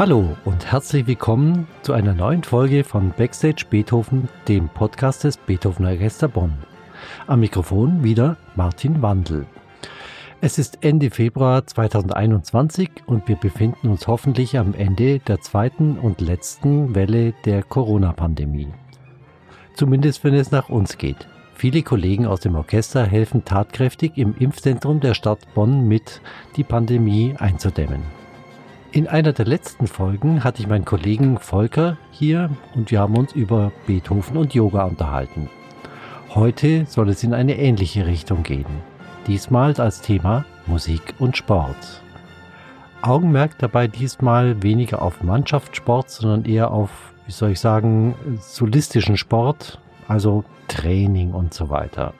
[0.00, 5.84] Hallo und herzlich willkommen zu einer neuen Folge von Backstage Beethoven, dem Podcast des Beethoven
[5.84, 6.54] Orchester Bonn.
[7.26, 9.44] Am Mikrofon wieder Martin Wandel.
[10.40, 16.22] Es ist Ende Februar 2021 und wir befinden uns hoffentlich am Ende der zweiten und
[16.22, 18.68] letzten Welle der Corona-Pandemie.
[19.74, 21.28] Zumindest wenn es nach uns geht.
[21.54, 26.22] Viele Kollegen aus dem Orchester helfen tatkräftig im Impfzentrum der Stadt Bonn mit,
[26.56, 28.19] die Pandemie einzudämmen.
[28.92, 33.32] In einer der letzten Folgen hatte ich meinen Kollegen Volker hier und wir haben uns
[33.32, 35.48] über Beethoven und Yoga unterhalten.
[36.34, 38.66] Heute soll es in eine ähnliche Richtung gehen
[39.26, 42.02] diesmal als Thema Musik und Sport.
[43.02, 46.90] Augenmerk dabei diesmal weniger auf Mannschaftssport, sondern eher auf,
[47.26, 52.12] wie soll ich sagen, solistischen Sport, also Training und so weiter.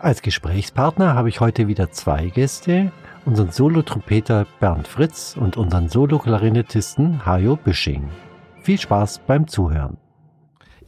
[0.00, 2.92] Als Gesprächspartner habe ich heute wieder zwei Gäste,
[3.28, 8.08] unseren Solotrompeter Bernd Fritz und unseren Solo-Klarinettisten Hajo Büsching.
[8.62, 9.98] Viel Spaß beim Zuhören.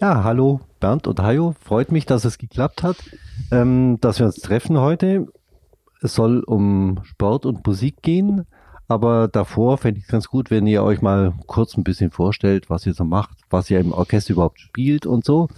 [0.00, 2.96] Ja, hallo Bernd und Hajo, freut mich, dass es geklappt hat
[3.50, 5.26] ähm, dass wir uns treffen heute.
[6.00, 8.46] Es soll um Sport und Musik gehen,
[8.88, 12.70] aber davor fände ich es ganz gut, wenn ihr euch mal kurz ein bisschen vorstellt,
[12.70, 15.48] was ihr so macht, was ihr im Orchester überhaupt spielt und so.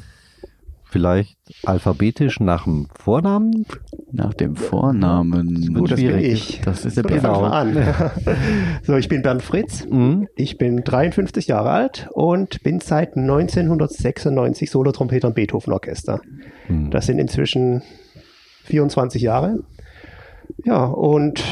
[0.93, 3.65] Vielleicht alphabetisch nach dem Vornamen?
[4.13, 5.73] Nach dem Vornamen.
[5.73, 6.61] Gut, das bin ich.
[6.67, 7.03] Das ist.
[7.03, 7.45] Genau.
[7.45, 7.75] An.
[8.83, 9.87] so, ich bin Bernd Fritz.
[9.89, 10.29] Mhm.
[10.37, 16.21] Ich bin 53 Jahre alt und bin seit 1996 Solotrompeter im Beethoven Orchester.
[16.69, 16.91] Mhm.
[16.91, 17.81] Das sind inzwischen
[18.65, 19.61] 24 Jahre.
[20.63, 21.43] Ja, und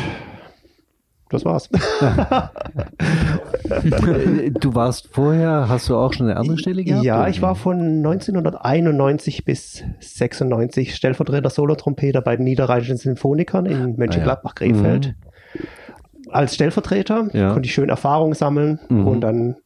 [1.31, 1.69] das war's.
[4.61, 7.05] du warst vorher, hast du auch schon eine andere Stelle gehabt?
[7.05, 15.07] Ja, ich war von 1991 bis 96 Stellvertreter Solotrompeter bei den Niederrheinischen Sinfonikern in Mönchengladbach-Krefeld.
[15.07, 15.61] Ah, ja.
[15.61, 16.33] mhm.
[16.33, 17.53] Als Stellvertreter ja.
[17.53, 19.07] konnte ich schön Erfahrung sammeln mhm.
[19.07, 19.57] und dann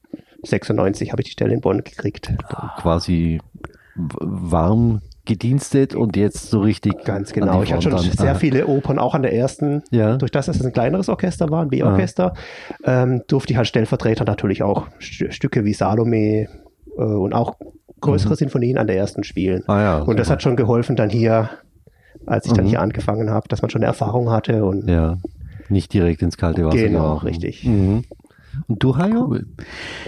[0.43, 2.33] 96 habe ich die Stelle in Bonn gekriegt.
[2.79, 3.41] Quasi
[3.97, 7.05] warm gedienstet und jetzt so richtig.
[7.05, 7.63] Ganz genau.
[7.63, 8.03] Ich hatte schon dann.
[8.03, 9.83] sehr viele Opern, auch an der ersten.
[9.91, 10.17] Ja.
[10.17, 12.35] Durch das, dass es ein kleineres Orchester war, ein B-Orchester,
[12.85, 16.49] ähm, durfte ich als Stellvertreter natürlich auch St Stücke wie Salome
[16.97, 17.57] äh, und auch
[18.01, 18.39] größere mhm.
[18.39, 19.65] Sinfonien an der ersten spielen.
[19.67, 21.51] Ah, ja, und das hat schon geholfen dann hier,
[22.27, 22.57] als ich mhm.
[22.57, 25.19] dann hier angefangen habe, dass man schon eine Erfahrung hatte und ja.
[25.71, 26.77] Nicht direkt ins kalte Wasser.
[26.77, 27.65] Genau, richtig.
[27.65, 28.05] Mhm.
[28.67, 29.29] Und du, Hajo?
[29.29, 29.47] Cool.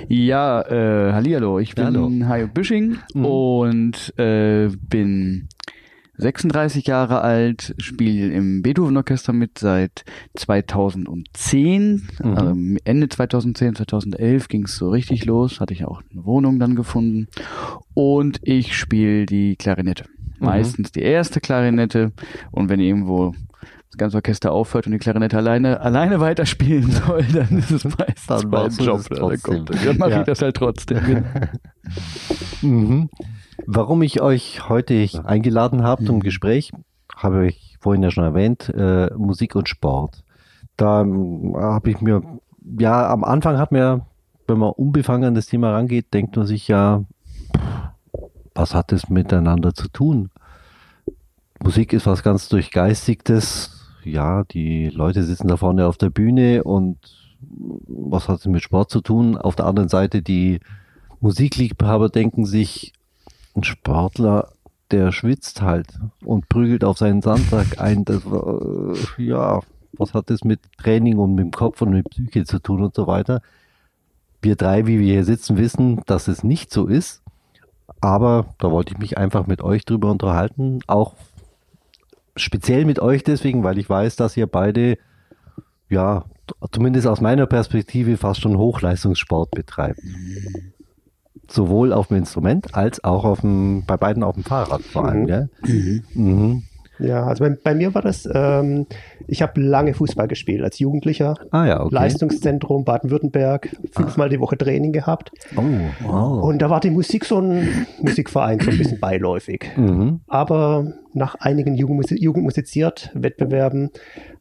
[0.09, 2.11] Ja, äh, Hallihallo, ich bin Hallo.
[2.27, 3.25] Hajo Büsching mhm.
[3.25, 5.49] und äh, bin
[6.19, 10.05] 36 Jahre alt, spiele im Beethoven-Orchester mit seit
[10.35, 12.09] 2010.
[12.23, 12.37] Mhm.
[12.37, 16.75] Also Ende 2010, 2011 ging es so richtig los, hatte ich auch eine Wohnung dann
[16.75, 17.29] gefunden.
[17.95, 20.05] Und ich spiele die Klarinette.
[20.39, 20.47] Mhm.
[20.47, 22.13] Meistens die erste Klarinette.
[22.51, 23.35] Und wenn irgendwo
[23.97, 28.27] das ganze Orchester aufhört und die Klarinette alleine, alleine weiterspielen soll, dann ist es meistens
[28.27, 29.03] dann mein Job.
[29.09, 30.21] Dann, dann mache ja.
[30.21, 31.25] ich das halt trotzdem.
[32.63, 33.09] mhm.
[33.67, 36.21] Warum ich euch heute eingeladen habe zum mhm.
[36.21, 36.73] Gespräch,
[37.15, 40.23] habe ich vorhin ja schon erwähnt, äh, Musik und Sport.
[40.77, 42.23] Da ähm, habe ich mir,
[42.79, 44.05] ja, am Anfang hat mir,
[44.47, 47.05] wenn man unbefangen an das Thema rangeht, denkt man sich ja,
[48.55, 50.31] was hat es miteinander zu tun?
[51.63, 53.76] Musik ist was ganz Durchgeistigtes,
[54.07, 56.99] ja, die Leute sitzen da vorne auf der Bühne und
[57.87, 59.37] was hat es mit Sport zu tun?
[59.37, 60.61] Auf der anderen Seite, die
[61.21, 62.93] Musikliebhaber denken sich,
[63.55, 64.51] ein Sportler,
[64.91, 68.05] der schwitzt halt und prügelt auf seinen Sandsack ein.
[68.05, 69.61] Das, äh, ja,
[69.99, 72.95] was hat das mit Training und mit dem Kopf und mit Psyche zu tun und
[72.95, 73.41] so weiter?
[74.43, 77.23] Wir drei, wie wir hier sitzen, wissen, dass es nicht so ist.
[78.01, 81.15] Aber da wollte ich mich einfach mit euch drüber unterhalten, auch
[82.37, 84.99] speziell mit euch deswegen, weil ich weiß, dass ihr beide,
[85.89, 86.25] ja,
[86.71, 90.01] zumindest aus meiner Perspektive fast schon Hochleistungssport betreibt.
[91.49, 95.23] Sowohl auf dem Instrument als auch auf dem, bei beiden auf dem Fahrrad vor allem.
[95.23, 95.27] Mhm.
[95.27, 95.49] Gell?
[95.65, 96.03] Mhm.
[96.15, 96.63] Mhm.
[96.99, 98.87] Ja, also bei, bei, mir war das, ähm,
[99.27, 101.35] ich habe lange Fußball gespielt als Jugendlicher.
[101.51, 101.95] Ah ja, okay.
[101.95, 104.31] Leistungszentrum Baden-Württemberg, fünfmal ah.
[104.31, 105.33] die Woche Training gehabt.
[105.57, 105.63] Oh,
[106.05, 106.45] wow.
[106.45, 109.71] Und da war die Musik so ein Musikverein so ein bisschen beiläufig.
[109.77, 110.21] Mhm.
[110.27, 113.91] Aber nach einigen Jugendmusi Jugendmusiziert Wettbewerben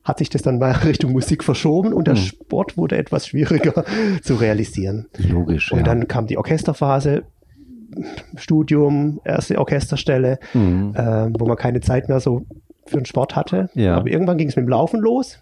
[0.04, 2.20] hat sich das dann mal Richtung Musik verschoben und der mhm.
[2.20, 3.84] Sport wurde etwas schwieriger
[4.22, 5.08] zu realisieren.
[5.18, 5.72] Logisch.
[5.72, 5.84] Und ja.
[5.84, 7.24] dann kam die Orchesterphase
[8.36, 10.94] Studium, erste Orchesterstelle, mhm.
[10.96, 12.46] äh, wo man keine Zeit mehr so
[12.86, 13.70] für den Sport hatte.
[13.74, 13.96] Ja.
[13.96, 15.40] Aber irgendwann ging es mit dem Laufen los.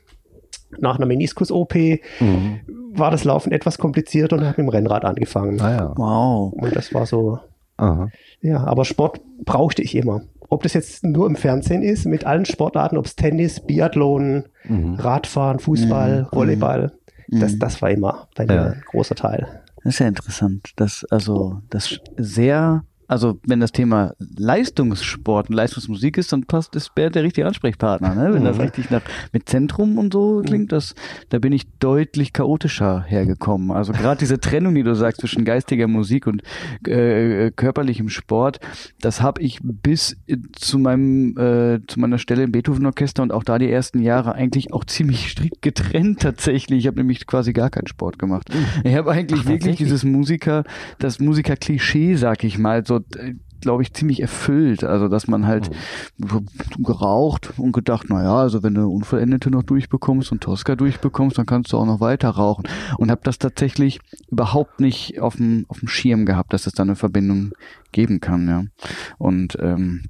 [0.79, 1.75] Nach einer Meniskus-OP
[2.19, 2.61] mhm.
[2.93, 5.61] war das Laufen etwas komplizierter und habe mit dem Rennrad angefangen.
[5.61, 5.93] Ah, ja.
[5.95, 6.53] Wow.
[6.53, 7.39] Und das war so.
[7.77, 8.09] Aha.
[8.41, 10.21] Ja, aber Sport brauchte ich immer.
[10.49, 14.95] Ob das jetzt nur im Fernsehen ist, mit allen Sportarten, ob es Tennis, Biathlon, mhm.
[14.95, 16.35] Radfahren, Fußball, mhm.
[16.35, 16.91] Volleyball.
[17.27, 17.59] Das, mhm.
[17.59, 18.65] das war immer bei mir ja.
[18.67, 19.61] ein großer Teil.
[19.83, 22.83] Das ist ja interessant, dass also das sehr
[23.13, 28.15] also wenn das Thema Leistungssport und Leistungsmusik ist, dann passt ist Bert der richtige Ansprechpartner.
[28.15, 28.33] Ne?
[28.33, 28.45] Wenn mhm.
[28.45, 30.45] das richtig nach mit Zentrum und so mhm.
[30.45, 30.95] klingt, das
[31.29, 33.69] da bin ich deutlich chaotischer hergekommen.
[33.69, 36.41] Also gerade diese Trennung, die du sagst zwischen geistiger Musik und
[36.87, 38.59] äh, körperlichem Sport,
[38.99, 40.17] das habe ich bis
[40.53, 44.33] zu meinem äh, zu meiner Stelle im Beethoven Orchester und auch da die ersten Jahre
[44.33, 46.79] eigentlich auch ziemlich strikt getrennt tatsächlich.
[46.79, 48.49] Ich habe nämlich quasi gar keinen Sport gemacht.
[48.51, 48.89] Mhm.
[48.89, 50.63] Ich habe eigentlich Ach, wirklich dieses Musiker,
[50.97, 53.02] das Musiker-Klischee, sag ich mal, so äh,
[53.63, 54.83] glaube ich, ziemlich erfüllt.
[54.83, 55.71] Also, dass man halt
[56.17, 56.47] mhm.
[56.83, 61.45] geraucht und gedacht, na ja, also wenn du Unvollendete noch durchbekommst und Tosca durchbekommst, dann
[61.45, 62.65] kannst du auch noch weiter rauchen.
[62.97, 66.83] Und habe das tatsächlich überhaupt nicht auf dem, auf dem Schirm gehabt, dass es da
[66.83, 67.53] eine Verbindung
[67.91, 68.63] geben kann, ja.
[69.17, 70.03] Und ähm,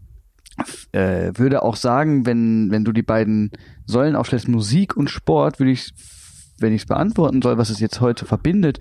[0.92, 3.52] äh, würde auch sagen, wenn, wenn du die beiden
[3.86, 5.94] Säulen aufstellst, Musik und Sport, würde ich
[6.64, 8.80] wenn ich es beantworten soll, was es jetzt heute verbindet,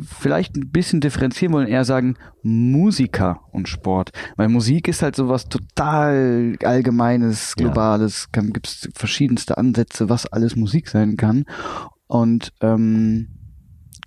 [0.00, 4.10] vielleicht ein bisschen differenzieren wollen, eher sagen Musiker und Sport.
[4.36, 8.42] Weil Musik ist halt sowas total allgemeines, globales, ja.
[8.42, 11.44] gibt es verschiedenste Ansätze, was alles Musik sein kann.
[12.06, 13.41] Und ähm,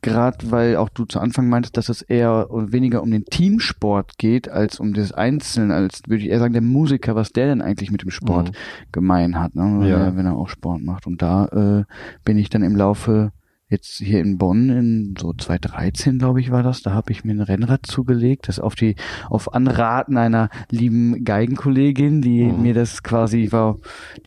[0.06, 4.48] gerade weil auch du zu Anfang meintest, dass es eher weniger um den Teamsport geht,
[4.48, 7.92] als um das Einzelne, als würde ich eher sagen, der Musiker, was der denn eigentlich
[7.92, 8.56] mit dem Sport mhm.
[8.92, 9.90] gemein hat, ne?
[9.90, 10.16] ja.
[10.16, 11.08] wenn er auch Sport macht.
[11.08, 11.84] Und da äh,
[12.24, 13.32] bin ich dann im Laufe
[13.68, 17.32] jetzt hier in Bonn in so 2013 glaube ich war das, da habe ich mir
[17.32, 18.96] ein Rennrad zugelegt, das auf die
[19.28, 22.62] auf Anraten einer lieben Geigenkollegin, die mhm.
[22.62, 23.78] mir das quasi war,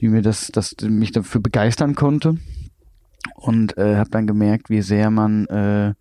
[0.00, 2.34] die mir das das mich dafür begeistern konnte
[3.34, 5.94] und äh, habe dann gemerkt, wie sehr man, äh,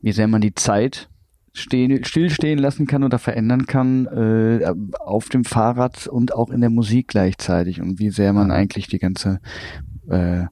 [0.00, 1.08] wie sehr man die Zeit
[1.52, 6.70] stehen, stillstehen lassen kann oder verändern kann äh, auf dem Fahrrad und auch in der
[6.70, 7.80] Musik gleichzeitig.
[7.80, 9.40] Und wie sehr man eigentlich die ganze,
[10.08, 10.44] äh,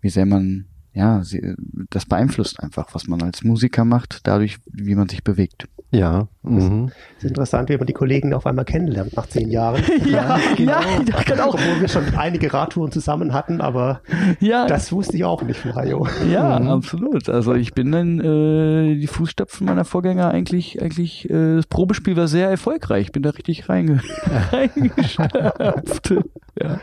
[0.00, 1.54] wie sehr man ja, sie,
[1.90, 5.66] das beeinflusst einfach, was man als Musiker macht, dadurch, wie man sich bewegt.
[5.90, 6.28] Ja.
[6.42, 6.90] Mhm.
[7.18, 9.82] Es ist interessant, wie man die Kollegen auf einmal kennenlernt nach zehn Jahren.
[10.06, 10.72] ja, genau.
[10.72, 11.48] ja, genau.
[11.48, 14.00] Obwohl wir schon einige Radtouren zusammen hatten, aber
[14.40, 14.66] ja.
[14.66, 16.06] das wusste ich auch nicht von Hajo.
[16.30, 16.68] Ja, mhm.
[16.68, 17.28] absolut.
[17.28, 22.28] Also ich bin dann äh, die Fußstapfen meiner Vorgänger eigentlich, eigentlich, äh, das Probespiel war
[22.28, 23.06] sehr erfolgreich.
[23.06, 24.00] Ich bin da richtig reinge
[24.52, 26.14] reingeschöpft.
[26.60, 26.80] ja.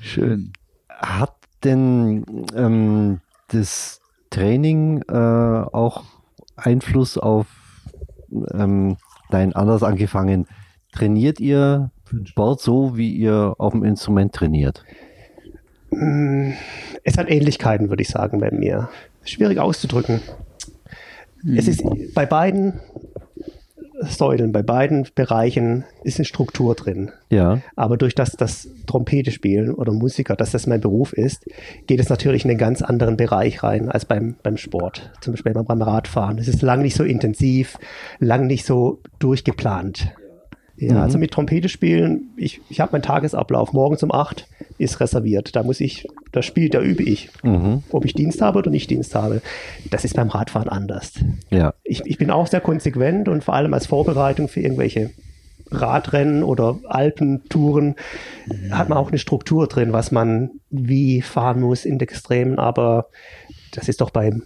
[0.00, 0.52] Schön.
[0.88, 2.24] Hat denn
[2.54, 6.04] ähm, das Training äh, auch
[6.56, 7.46] Einfluss auf
[8.52, 8.96] ähm,
[9.30, 10.46] dein anders angefangen?
[10.92, 11.90] Trainiert ihr
[12.24, 14.84] Sport so, wie ihr auf dem Instrument trainiert?
[15.90, 16.52] Mm,
[17.04, 18.88] es hat Ähnlichkeiten, würde ich sagen, bei mir.
[19.24, 20.20] Schwierig auszudrücken.
[21.56, 21.82] Es ist
[22.14, 22.80] bei beiden
[24.02, 27.10] Säulen, bei beiden Bereichen ist eine Struktur drin.
[27.28, 27.60] Ja.
[27.76, 31.46] Aber durch das, das Trompete spielen oder Musiker, dass das mein Beruf ist,
[31.86, 35.12] geht es natürlich in einen ganz anderen Bereich rein als beim, beim Sport.
[35.20, 36.38] Zum Beispiel beim Radfahren.
[36.38, 37.78] Es ist lang nicht so intensiv,
[38.18, 40.12] lang nicht so durchgeplant.
[40.76, 41.00] Ja, mhm.
[41.00, 43.72] also mit Trompete spielen, ich, ich habe meinen Tagesablauf.
[43.72, 44.46] Morgens um acht
[44.80, 45.54] ist reserviert.
[45.54, 47.28] Da muss ich, das spielt, da übe ich.
[47.42, 47.82] Mhm.
[47.90, 49.42] Ob ich Dienst habe oder nicht Dienst habe.
[49.90, 51.12] Das ist beim Radfahren anders.
[51.50, 51.74] Ja.
[51.84, 55.10] Ich, ich bin auch sehr konsequent und vor allem als Vorbereitung für irgendwelche
[55.70, 57.94] Radrennen oder Alpentouren
[58.46, 58.76] mhm.
[58.76, 62.58] hat man auch eine Struktur drin, was man wie fahren muss in den Extremen.
[62.58, 63.06] Aber
[63.72, 64.42] das ist doch beim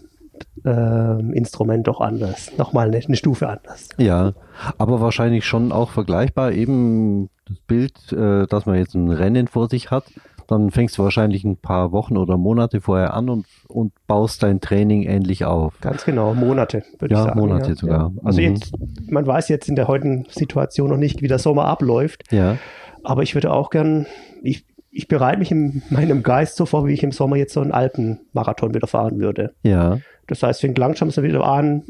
[0.64, 2.52] äh, Instrument doch anders.
[2.56, 3.88] Nochmal eine, eine, Stufe anders.
[3.98, 4.32] Ja,
[4.78, 6.52] aber wahrscheinlich schon auch vergleichbar.
[6.52, 10.04] Eben das Bild, äh, dass man jetzt ein Rennen vor sich hat,
[10.46, 14.60] dann fängst du wahrscheinlich ein paar Wochen oder Monate vorher an und, und baust dein
[14.60, 15.78] Training ähnlich auf.
[15.80, 17.40] Ganz genau, Monate, würde ja, ich sagen.
[17.40, 18.12] Monate ja, sogar.
[18.14, 18.22] Ja.
[18.22, 18.54] Also mhm.
[18.54, 18.72] jetzt,
[19.10, 22.30] man weiß jetzt in der heutigen Situation noch nicht, wie der Sommer abläuft.
[22.30, 22.58] Ja.
[23.02, 24.06] Aber ich würde auch gern,
[24.42, 27.60] ich, ich bereite mich in meinem Geist so vor, wie ich im Sommer jetzt so
[27.60, 29.54] einen Alpenmarathon wieder fahren würde.
[29.62, 29.98] Ja.
[30.26, 31.84] Das heißt, fängt langsam so wieder an,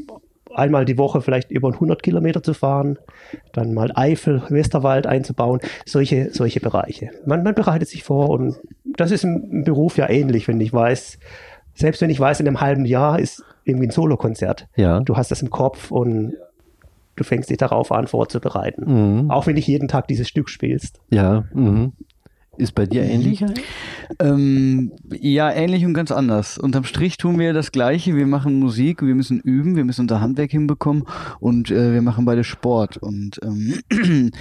[0.53, 2.97] einmal die Woche vielleicht über 100 Kilometer zu fahren,
[3.53, 7.11] dann mal Eifel, Westerwald einzubauen, solche, solche Bereiche.
[7.25, 8.55] Man, man bereitet sich vor und
[8.97, 11.19] das ist im, Beruf ja ähnlich, wenn ich weiß,
[11.73, 14.67] selbst wenn ich weiß, in einem halben Jahr ist irgendwie ein Solokonzert.
[14.75, 14.99] Ja.
[15.01, 16.35] Du hast das im Kopf und
[17.15, 19.23] du fängst dich darauf an, vorzubereiten.
[19.23, 19.31] Mhm.
[19.31, 20.99] Auch wenn nicht jeden Tag dieses Stück spielst.
[21.09, 21.45] Ja.
[21.53, 21.93] Mhm.
[22.57, 23.43] Ist bei dir ähnlich?
[24.19, 26.57] Ähm, ja, ähnlich und ganz anders.
[26.57, 28.15] Unterm Strich tun wir das Gleiche.
[28.15, 31.03] Wir machen Musik, wir müssen üben, wir müssen unser Handwerk hinbekommen
[31.39, 32.97] und äh, wir machen beide Sport.
[32.97, 33.79] Und ähm,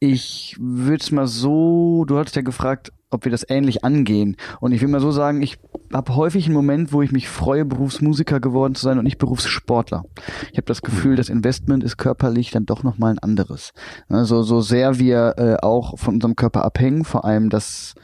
[0.00, 4.36] ich würde es mal so, du hattest ja gefragt, ob wir das ähnlich angehen.
[4.60, 5.58] Und ich will mal so sagen, ich
[5.92, 10.04] habe häufig einen Moment, wo ich mich freue, Berufsmusiker geworden zu sein und nicht Berufssportler.
[10.52, 13.72] Ich habe das Gefühl, das Investment ist körperlich dann doch nochmal ein anderes.
[14.08, 17.94] Also so sehr wir äh, auch von unserem Körper abhängen, vor allem das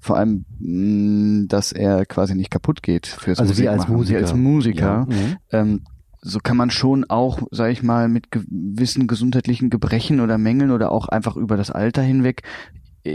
[0.00, 4.18] vor allem, mh, mm, dass er quasi nicht kaputt geht fürs also Musik als Musiker.
[4.18, 4.84] Wie als Musiker.
[4.86, 5.06] Ja.
[5.08, 5.36] Mhm.
[5.50, 5.80] Ähm,
[6.20, 10.92] so kann man schon auch, sag ich mal, mit gewissen gesundheitlichen Gebrechen oder Mängeln oder
[10.92, 12.42] auch einfach über das Alter hinweg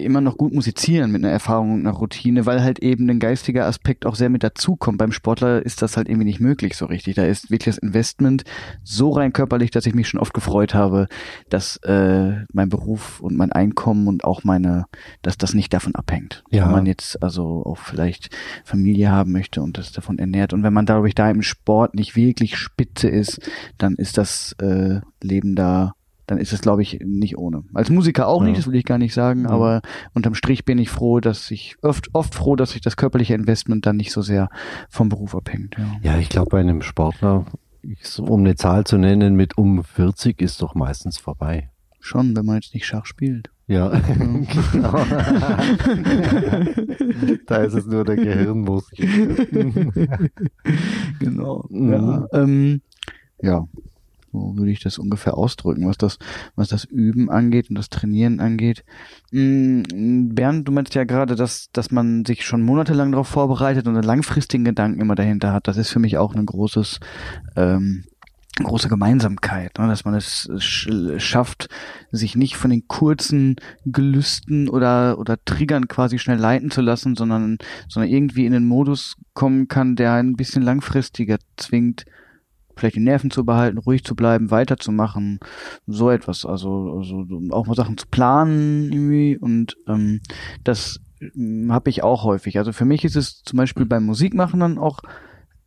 [0.02, 3.66] immer noch gut musizieren mit einer Erfahrung und einer Routine, weil halt eben ein geistiger
[3.66, 4.98] Aspekt auch sehr mit dazukommt.
[4.98, 7.16] Beim Sportler ist das halt irgendwie nicht möglich so richtig.
[7.16, 8.44] Da ist wirklich das Investment
[8.84, 11.08] so rein körperlich, dass ich mich schon oft gefreut habe,
[11.50, 14.86] dass äh, mein Beruf und mein Einkommen und auch meine,
[15.22, 16.44] dass das nicht davon abhängt.
[16.50, 16.66] Ja.
[16.66, 18.30] Wenn man jetzt also auch vielleicht
[18.64, 20.54] Familie haben möchte und das davon ernährt.
[20.54, 23.40] Und wenn man dadurch da im Sport nicht wirklich spitze ist,
[23.78, 25.94] dann ist das äh, Leben da
[26.28, 27.64] dann ist es, glaube ich, nicht ohne.
[27.74, 28.48] Als Musiker auch ja.
[28.48, 29.50] nicht, das will ich gar nicht sagen, ja.
[29.50, 29.82] aber
[30.14, 33.86] unterm Strich bin ich froh, dass ich oft, oft froh, dass sich das körperliche Investment
[33.86, 34.50] dann nicht so sehr
[34.90, 35.76] vom Beruf abhängt.
[35.78, 37.46] Ja, ja ich glaube, bei einem Sportler,
[38.20, 41.70] um eine Zahl zu nennen, mit um 40 ist doch meistens vorbei.
[42.00, 43.50] Schon, wenn man jetzt nicht Schach spielt.
[43.66, 44.44] Ja, genau.
[47.48, 49.08] da ist es nur der Gehirnmuskel.
[51.20, 51.66] genau.
[51.70, 51.92] Mhm.
[51.94, 52.82] Ja, ähm,
[53.42, 53.66] ja,
[54.34, 56.18] so würde ich das ungefähr ausdrücken, was das,
[56.56, 58.84] was das Üben angeht und das Trainieren angeht.
[59.32, 63.94] Mm, Bernd, du meinst ja gerade, dass, dass man sich schon monatelang darauf vorbereitet und
[63.96, 65.68] einen langfristigen Gedanken immer dahinter hat.
[65.68, 67.00] Das ist für mich auch ein großes,
[67.56, 68.06] ähm,
[68.62, 69.88] große Gemeinsamkeit, ne?
[69.88, 70.50] dass man es
[71.18, 71.70] schafft,
[72.12, 77.58] sich nicht von den kurzen Gelüsten oder oder Triggern quasi schnell leiten zu lassen, sondern
[77.88, 82.06] sondern irgendwie in den Modus kommen kann, der ein bisschen langfristiger zwingt,
[82.76, 85.40] vielleicht die Nerven zu behalten, ruhig zu bleiben, weiterzumachen,
[85.88, 86.46] so etwas.
[86.46, 90.22] Also, also auch mal Sachen zu planen irgendwie und ähm,
[90.64, 91.00] das
[91.36, 92.58] ähm, habe ich auch häufig.
[92.58, 95.00] Also für mich ist es zum Beispiel beim Musikmachen dann auch,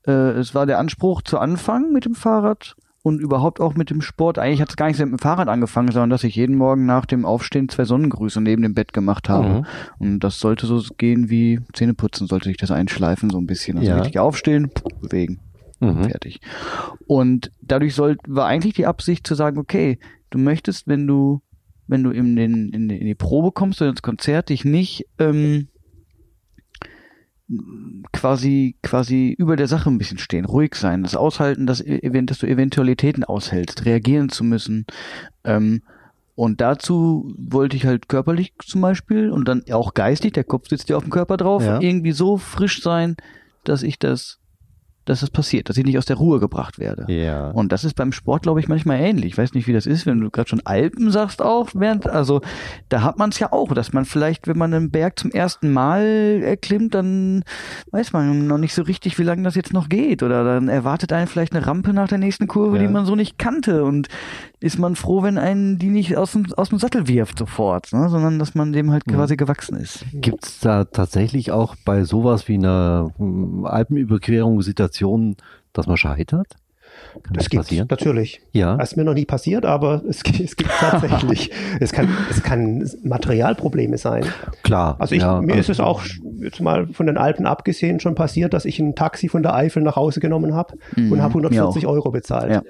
[0.06, 4.00] äh, es war der Anspruch zu anfangen mit dem Fahrrad und überhaupt auch mit dem
[4.00, 4.36] Sport.
[4.36, 7.06] Eigentlich hat es gar nicht mit dem Fahrrad angefangen, sondern dass ich jeden Morgen nach
[7.06, 9.48] dem Aufstehen zwei Sonnengrüße neben dem Bett gemacht habe.
[9.48, 9.66] Mhm.
[9.98, 13.78] Und das sollte so gehen wie Zähneputzen, sollte sich das einschleifen so ein bisschen.
[13.78, 13.98] Also ja.
[13.98, 15.38] richtig aufstehen, bewegen.
[15.80, 16.04] Mhm.
[16.04, 16.40] Fertig.
[17.06, 19.98] Und dadurch soll, war eigentlich die Absicht zu sagen, okay,
[20.30, 21.42] du möchtest, wenn du,
[21.86, 25.06] wenn du in, den, in, die, in die Probe kommst oder ins Konzert, dich nicht
[25.18, 25.68] ähm,
[28.12, 32.46] quasi quasi über der Sache ein bisschen stehen, ruhig sein, das aushalten, dass, dass du
[32.46, 34.86] Eventualitäten aushältst, reagieren zu müssen.
[35.44, 35.82] Ähm,
[36.34, 40.88] und dazu wollte ich halt körperlich zum Beispiel und dann auch geistig, der Kopf sitzt
[40.88, 41.80] ja auf dem Körper drauf, ja.
[41.80, 43.16] irgendwie so frisch sein,
[43.64, 44.38] dass ich das
[45.06, 47.10] dass es passiert, dass ich nicht aus der Ruhe gebracht werde.
[47.10, 47.50] Ja.
[47.50, 49.32] Und das ist beim Sport, glaube ich, manchmal ähnlich.
[49.32, 52.40] Ich weiß nicht, wie das ist, wenn du gerade schon Alpen sagst auch, während, also
[52.88, 55.72] da hat man es ja auch, dass man vielleicht, wenn man einen Berg zum ersten
[55.72, 57.44] Mal erklimmt, dann
[57.92, 60.22] weiß man noch nicht so richtig, wie lange das jetzt noch geht.
[60.22, 62.82] Oder dann erwartet einen vielleicht eine Rampe nach der nächsten Kurve, ja.
[62.82, 63.84] die man so nicht kannte.
[63.84, 64.08] Und
[64.58, 68.08] ist man froh, wenn einen die nicht aus dem, aus dem Sattel wirft sofort, ne?
[68.08, 70.04] sondern dass man dem halt quasi gewachsen ist.
[70.12, 74.62] Gibt es da tatsächlich auch bei sowas wie einer hm, Alpenüberquerung
[74.96, 75.36] Situation,
[75.72, 76.56] dass man scheitert?
[77.12, 77.86] Kann das, das gibt passieren?
[77.90, 78.40] natürlich.
[78.52, 78.76] Ja.
[78.76, 81.50] Das ist mir noch nie passiert, aber es, es gibt tatsächlich.
[81.80, 84.24] es, kann, es kann Materialprobleme sein.
[84.62, 84.96] Klar.
[84.98, 86.02] Also ich, ja, mir ist es auch
[86.38, 89.82] jetzt mal von den Alpen abgesehen schon passiert, dass ich ein Taxi von der Eifel
[89.82, 91.12] nach Hause genommen habe mhm.
[91.12, 92.50] und habe 140 Euro bezahlt.
[92.50, 92.62] Ja.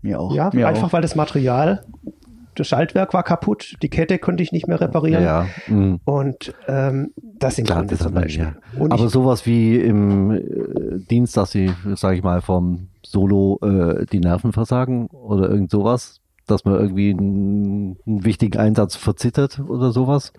[0.00, 0.34] Mir auch.
[0.34, 0.92] Ja, Mir einfach auch.
[0.92, 1.84] weil das Material,
[2.56, 5.22] das Schaltwerk war kaputt, die Kette konnte ich nicht mehr reparieren.
[5.22, 5.74] Ja, ja.
[5.74, 6.00] Mhm.
[6.04, 8.54] Und ähm, das sind Klar, Gründe zum Beispiel.
[8.78, 8.86] Ja.
[8.90, 10.42] Aber sowas wie im äh,
[11.10, 16.20] Dienst, dass sie, sage ich mal, vom Solo äh, die Nerven versagen oder irgend sowas,
[16.46, 20.32] dass man irgendwie einen, einen wichtigen Einsatz verzittert oder sowas.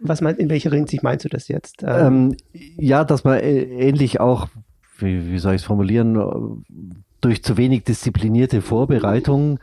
[0.00, 1.82] Was meinst, in welcher Hinsicht meinst du das jetzt?
[1.86, 4.48] Ähm, ja, dass man äh, ähnlich auch,
[4.98, 6.64] wie, wie soll ich es formulieren,
[7.20, 9.58] durch zu wenig disziplinierte Vorbereitung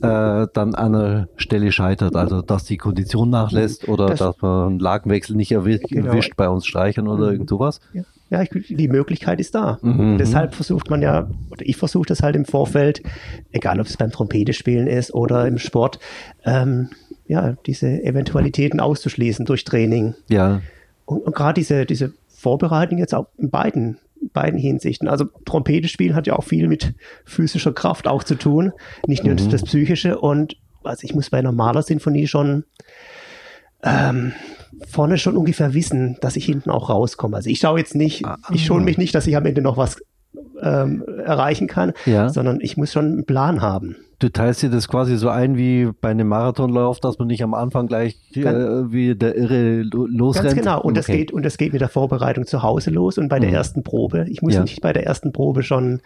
[0.00, 2.16] äh, dann an einer Stelle scheitert.
[2.16, 6.18] Also dass die Kondition nachlässt oder das, dass man einen Lagenwechsel nicht erwischt genau.
[6.36, 7.32] bei uns streichern oder mhm.
[7.32, 7.80] irgend sowas.
[7.92, 8.02] Ja.
[8.30, 9.78] Ja, ich, die Möglichkeit ist da.
[9.82, 10.18] Mhm.
[10.18, 13.02] Deshalb versucht man ja, oder ich versuche das halt im Vorfeld,
[13.52, 16.00] egal ob es beim Trompetespielen ist oder im Sport,
[16.44, 16.88] ähm,
[17.26, 20.14] ja, diese Eventualitäten auszuschließen durch Training.
[20.28, 20.62] Ja.
[21.04, 23.98] Und, und gerade diese, diese Vorbereitung jetzt auch in beiden
[24.32, 25.08] beiden Hinsichten.
[25.08, 28.72] Also Trompete spielen hat ja auch viel mit physischer Kraft auch zu tun,
[29.06, 29.50] nicht nur mhm.
[29.50, 30.18] das Psychische.
[30.18, 32.64] Und also ich muss bei einer Malersinfonie schon
[33.82, 34.32] ähm,
[34.88, 37.36] vorne schon ungefähr wissen, dass ich hinten auch rauskomme.
[37.36, 39.76] Also ich schaue jetzt nicht, ah, ich schone mich nicht, dass ich am Ende noch
[39.76, 40.00] was
[40.60, 42.28] ähm, erreichen kann, ja.
[42.28, 43.96] sondern ich muss schon einen Plan haben.
[44.18, 47.52] Du teilst dir das quasi so ein wie bei einem Marathonlauf, dass man nicht am
[47.52, 50.48] Anfang gleich äh, wie der Irre losrennt.
[50.48, 50.80] Ganz genau.
[50.80, 50.94] Und okay.
[50.94, 53.56] das geht und das geht mit der Vorbereitung zu Hause los und bei der mhm.
[53.56, 54.26] ersten Probe.
[54.28, 54.62] Ich muss ja.
[54.62, 56.00] nicht bei der ersten Probe schon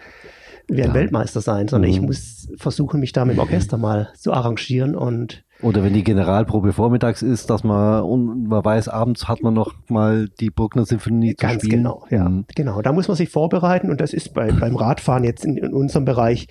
[0.69, 0.95] wie ein ja.
[0.95, 1.97] Weltmeister sein, sondern mhm.
[1.97, 6.05] ich muss versuchen, mich da mit dem Orchester mal zu arrangieren und Oder wenn die
[6.05, 10.85] Generalprobe vormittags ist, dass man, und man weiß, abends hat man noch mal die Bruckner
[10.85, 11.83] Sinfonie Ganz zu spielen.
[11.83, 12.29] genau, ja.
[12.29, 12.45] Mhm.
[12.55, 15.73] Genau, da muss man sich vorbereiten und das ist bei, beim Radfahren jetzt in, in
[15.73, 16.47] unserem Bereich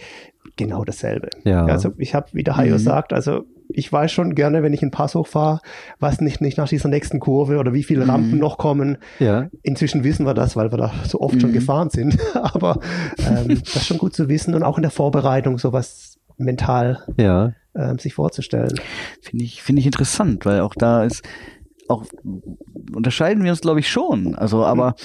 [0.57, 1.29] genau dasselbe.
[1.45, 1.65] Ja.
[1.65, 2.79] Also ich habe, wie der Hayo mhm.
[2.79, 5.59] sagt, also ich weiß schon gerne, wenn ich einen Pass hochfahre,
[5.99, 8.09] was nicht, nicht nach dieser nächsten Kurve oder wie viele mhm.
[8.09, 8.97] Rampen noch kommen.
[9.19, 9.47] Ja.
[9.61, 11.39] Inzwischen wissen wir das, weil wir da so oft mhm.
[11.39, 12.17] schon gefahren sind.
[12.33, 12.79] Aber
[13.19, 17.53] ähm, das ist schon gut zu wissen und auch in der Vorbereitung sowas mental ja.
[17.77, 18.79] Ähm, sich vorzustellen.
[19.21, 21.23] Finde ich, finde ich interessant, weil auch da ist
[21.87, 22.03] auch
[22.93, 24.35] unterscheiden wir uns, glaube ich, schon.
[24.35, 24.95] Also, aber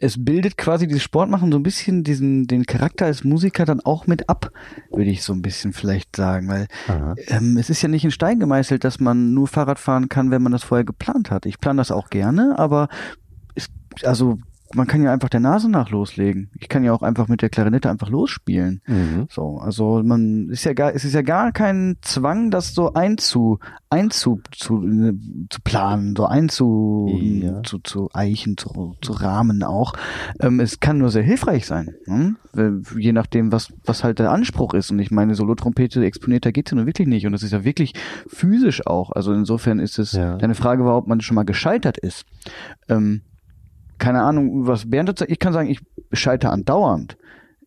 [0.00, 4.06] es bildet quasi dieses Sportmachen so ein bisschen diesen den Charakter als Musiker dann auch
[4.06, 4.52] mit ab,
[4.90, 6.66] würde ich so ein bisschen vielleicht sagen, weil
[7.28, 10.42] ähm, es ist ja nicht in Stein gemeißelt, dass man nur Fahrrad fahren kann, wenn
[10.42, 11.46] man das vorher geplant hat.
[11.46, 12.88] Ich plane das auch gerne, aber
[13.54, 13.68] es,
[14.04, 14.38] also
[14.74, 16.50] man kann ja einfach der Nase nach loslegen.
[16.58, 18.82] Ich kann ja auch einfach mit der Klarinette einfach losspielen.
[18.86, 19.26] Mhm.
[19.30, 23.58] So, also man ist ja gar, es ist ja gar kein Zwang, das so einzu,
[23.88, 24.82] einzu, zu,
[25.48, 27.62] zu planen, so einzu, ja.
[27.62, 29.94] zu, zu eichen, zu, zu rahmen auch.
[30.40, 32.36] Ähm, es kann nur sehr hilfreich sein, ne?
[32.96, 34.90] je nachdem, was, was halt der Anspruch ist.
[34.90, 37.26] Und ich meine, Solo-Trompete exponierter geht's ja nur wirklich nicht.
[37.26, 37.94] Und das ist ja wirklich
[38.26, 39.12] physisch auch.
[39.12, 40.36] Also insofern ist es, ja.
[40.36, 42.24] deine Frage war, ob man schon mal gescheitert ist.
[42.88, 43.22] Ähm,
[43.98, 45.30] keine Ahnung, was Bernd sagt.
[45.30, 45.80] Ich kann sagen, ich
[46.12, 47.16] scheitere andauernd.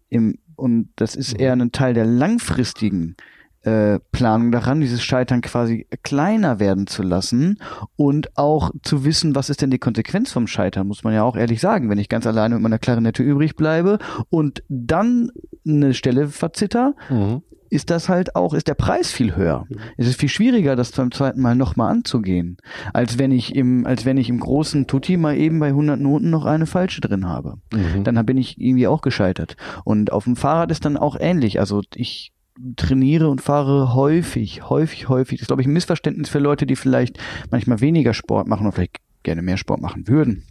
[0.10, 3.16] Im, und das ist eher ein Teil der langfristigen
[3.64, 7.60] äh, Planung daran, dieses Scheitern quasi kleiner werden zu lassen
[7.96, 11.36] und auch zu wissen, was ist denn die Konsequenz vom Scheitern, muss man ja auch
[11.36, 11.90] ehrlich sagen.
[11.90, 15.32] Wenn ich ganz alleine mit meiner Klarinette übrig bleibe und dann
[15.66, 19.66] eine Stelle verzitter, mhm ist das halt auch, ist der Preis viel höher.
[19.70, 19.78] Mhm.
[19.98, 22.58] Es ist viel schwieriger, das beim zweiten Mal nochmal anzugehen,
[22.94, 26.30] als wenn ich im, als wenn ich im großen Tutti mal eben bei 100 Noten
[26.30, 27.56] noch eine falsche drin habe.
[27.74, 28.04] Mhm.
[28.04, 29.56] Dann bin ich irgendwie auch gescheitert.
[29.86, 31.62] Und auf dem Fahrrad ist dann auch ähnlich.
[31.62, 32.34] Also ich
[32.76, 35.40] trainiere und fahre häufig, häufig, häufig.
[35.40, 37.18] Das ist, glaube ich, ein Missverständnis für Leute, die vielleicht
[37.52, 40.44] manchmal weniger Sport machen oder vielleicht gerne mehr Sport machen würden.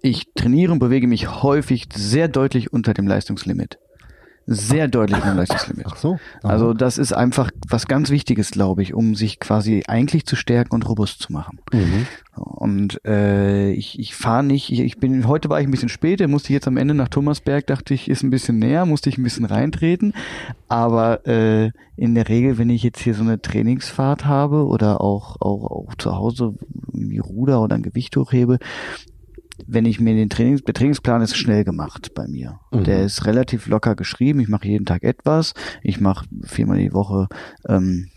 [0.00, 3.80] Ich trainiere und bewege mich häufig sehr deutlich unter dem Leistungslimit
[4.50, 5.86] sehr deutlich im Leistungslimit.
[5.90, 6.18] Ach so.
[6.42, 6.52] Aha.
[6.52, 10.74] Also das ist einfach was ganz Wichtiges, glaube ich, um sich quasi eigentlich zu stärken
[10.74, 11.58] und robust zu machen.
[11.70, 12.06] Mhm.
[12.34, 16.28] Und äh, ich, ich fahre nicht, ich, ich bin, heute war ich ein bisschen später,
[16.28, 19.18] musste ich jetzt am Ende nach Thomasberg, dachte ich, ist ein bisschen näher, musste ich
[19.18, 20.14] ein bisschen reintreten.
[20.66, 25.36] Aber äh, in der Regel, wenn ich jetzt hier so eine Trainingsfahrt habe oder auch,
[25.40, 26.54] auch, auch zu Hause
[26.90, 28.58] irgendwie Ruder oder ein Gewicht hochhebe,
[29.66, 32.60] wenn ich mir den Trainings, der Trainingsplan ist schnell gemacht bei mir.
[32.70, 32.84] Mhm.
[32.84, 34.40] Der ist relativ locker geschrieben.
[34.40, 35.54] Ich mache jeden Tag etwas.
[35.82, 37.28] Ich mache viermal die Woche
[37.68, 38.10] ähm,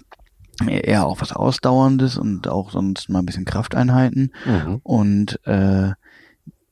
[0.68, 4.34] eher auch was Ausdauerndes und auch sonst mal ein bisschen Krafteinheiten.
[4.46, 4.80] Mhm.
[4.84, 5.92] Und äh,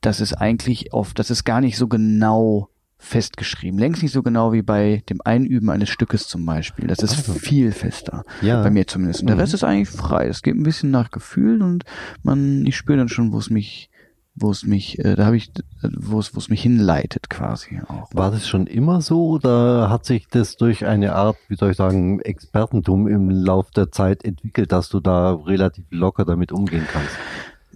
[0.00, 3.78] das ist eigentlich oft, das ist gar nicht so genau festgeschrieben.
[3.78, 6.86] Längst nicht so genau wie bei dem Einüben eines Stückes zum Beispiel.
[6.86, 7.32] Das ist also.
[7.32, 8.24] viel fester.
[8.42, 8.62] Ja.
[8.62, 9.22] Bei mir zumindest.
[9.22, 9.40] Und der mhm.
[9.40, 10.26] Rest ist eigentlich frei.
[10.26, 11.84] Es geht ein bisschen nach Gefühl und
[12.22, 13.90] man, ich spüre dann schon, wo es mich
[14.34, 18.08] wo es mich, äh, da habe ich, wo es, wo es mich hinleitet quasi auch.
[18.12, 21.76] War das schon immer so oder hat sich das durch eine Art, wie soll ich
[21.76, 27.16] sagen, Expertentum im Lauf der Zeit entwickelt, dass du da relativ locker damit umgehen kannst?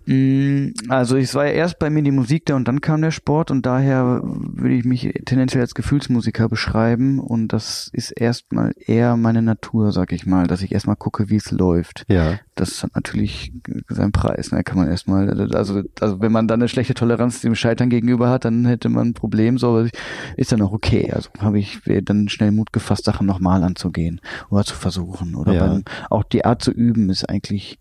[0.06, 3.10] Mm, also es war ja erst bei mir die Musik da und dann kam der
[3.10, 9.16] Sport und daher würde ich mich tendenziell als Gefühlsmusiker beschreiben und das ist erstmal eher
[9.16, 12.04] meine Natur, sag ich mal, dass ich erstmal gucke, wie es läuft.
[12.08, 12.38] Ja.
[12.54, 13.52] Das hat natürlich
[13.88, 14.62] seinen Preis, ne?
[14.62, 18.44] Kann man erstmal, also, also wenn man dann eine schlechte Toleranz dem Scheitern gegenüber hat,
[18.44, 19.88] dann hätte man ein Problem, so, aber
[20.36, 21.10] ist dann auch okay.
[21.12, 25.34] Also habe ich dann schnell Mut gefasst, Sachen nochmal anzugehen oder zu versuchen.
[25.34, 25.66] Oder ja.
[25.66, 27.78] beim, auch die Art zu üben ist eigentlich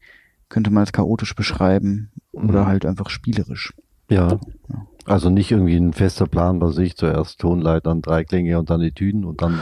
[0.53, 2.67] könnte man als chaotisch beschreiben oder mhm.
[2.67, 3.73] halt einfach spielerisch.
[4.07, 4.39] Ja.
[4.69, 4.87] ja.
[5.05, 9.41] Also nicht irgendwie ein fester Plan bei sich, zuerst Tonleitern, Dreiklänge und dann Etüden und
[9.41, 9.59] dann.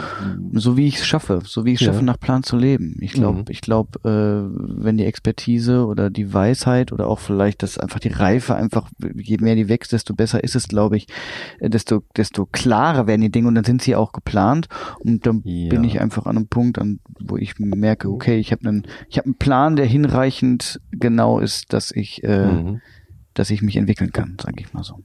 [0.54, 1.94] So wie ich es schaffe, so wie ich es ja.
[1.94, 2.98] schaffe, nach Plan zu leben.
[3.00, 3.46] Ich glaube, mhm.
[3.50, 8.10] ich glaube, äh, wenn die Expertise oder die Weisheit oder auch vielleicht das einfach die
[8.10, 11.08] Reife einfach, je mehr die wächst, desto besser ist es, glaube ich,
[11.60, 14.68] äh, desto, desto klarer werden die Dinge und dann sind sie auch geplant.
[15.00, 15.70] Und dann ja.
[15.70, 19.18] bin ich einfach an einem Punkt, an, wo ich merke, okay, ich habe einen, ich
[19.18, 22.82] habe einen Plan, der hinreichend genau ist, dass ich, äh, mhm.
[23.34, 25.00] dass ich mich entwickeln kann, sage ich mal so.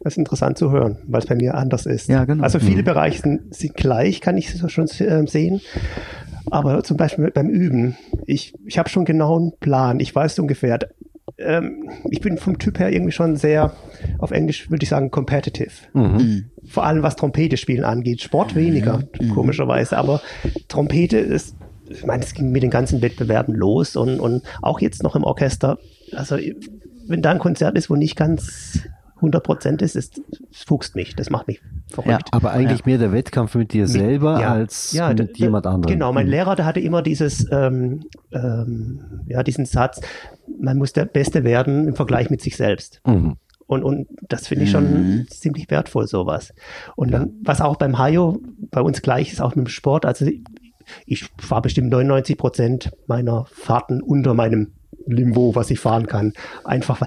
[0.00, 2.08] Das ist interessant zu hören, weil es bei mir anders ist.
[2.08, 2.42] Ja, genau.
[2.42, 2.86] Also viele mhm.
[2.86, 5.60] Bereiche sind, sind, gleich, kann ich schon äh, sehen.
[6.50, 10.00] Aber zum Beispiel beim Üben, ich, ich habe schon genau einen Plan.
[10.00, 10.78] Ich weiß ungefähr,
[11.38, 13.72] ähm, ich bin vom Typ her irgendwie schon sehr,
[14.18, 15.72] auf Englisch würde ich sagen, competitive.
[15.92, 16.02] Mhm.
[16.02, 16.44] mhm.
[16.66, 18.22] Vor allem was Trompete spielen angeht.
[18.22, 19.30] Sport weniger, mhm.
[19.30, 19.98] komischerweise.
[19.98, 20.22] Aber
[20.68, 21.56] Trompete ist,
[21.90, 25.24] ich meine, es ging mit den ganzen Wettbewerben los und, und auch jetzt noch im
[25.24, 25.78] Orchester.
[26.12, 26.38] Also,
[27.06, 28.80] wenn da ein Konzert ist, wo nicht ganz
[29.24, 30.10] 100 Prozent ist, es
[30.52, 31.16] fuchst mich.
[31.16, 32.10] Das macht mich verrückt.
[32.10, 32.86] Ja, aber eigentlich ja.
[32.86, 35.92] mehr der Wettkampf mit dir selber ja, als mit jemand anderem.
[35.92, 36.32] Genau, mein mhm.
[36.32, 40.00] Lehrer, der hatte immer dieses, ähm, ähm, ja, diesen Satz,
[40.60, 43.00] man muss der Beste werden im Vergleich mit sich selbst.
[43.06, 43.36] Mhm.
[43.66, 45.26] Und, und das finde ich schon mhm.
[45.28, 46.52] ziemlich wertvoll, sowas.
[46.96, 48.38] Und dann, was auch beim Hayo
[48.70, 50.26] bei uns gleich ist, auch mit dem Sport, also
[51.06, 54.72] ich fahre bestimmt 99 Prozent meiner Fahrten unter meinem
[55.06, 56.32] Limbo, was ich fahren kann.
[56.64, 57.00] Einfach,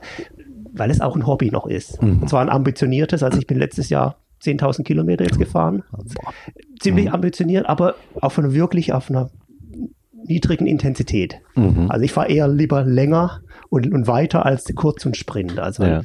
[0.80, 2.02] weil es auch ein Hobby noch ist.
[2.02, 2.22] Mhm.
[2.22, 3.24] Und zwar ein ambitioniertes.
[3.24, 5.84] Also ich bin letztes Jahr 10.000 Kilometer jetzt gefahren.
[6.80, 7.14] Ziemlich mhm.
[7.14, 9.30] ambitioniert, aber auf einer wirklich auf einer
[10.28, 11.38] niedrigen Intensität.
[11.56, 11.90] Mhm.
[11.90, 15.60] Also ich fahre eher lieber länger und, und weiter als kurz und Sprint.
[15.60, 16.02] Also ja.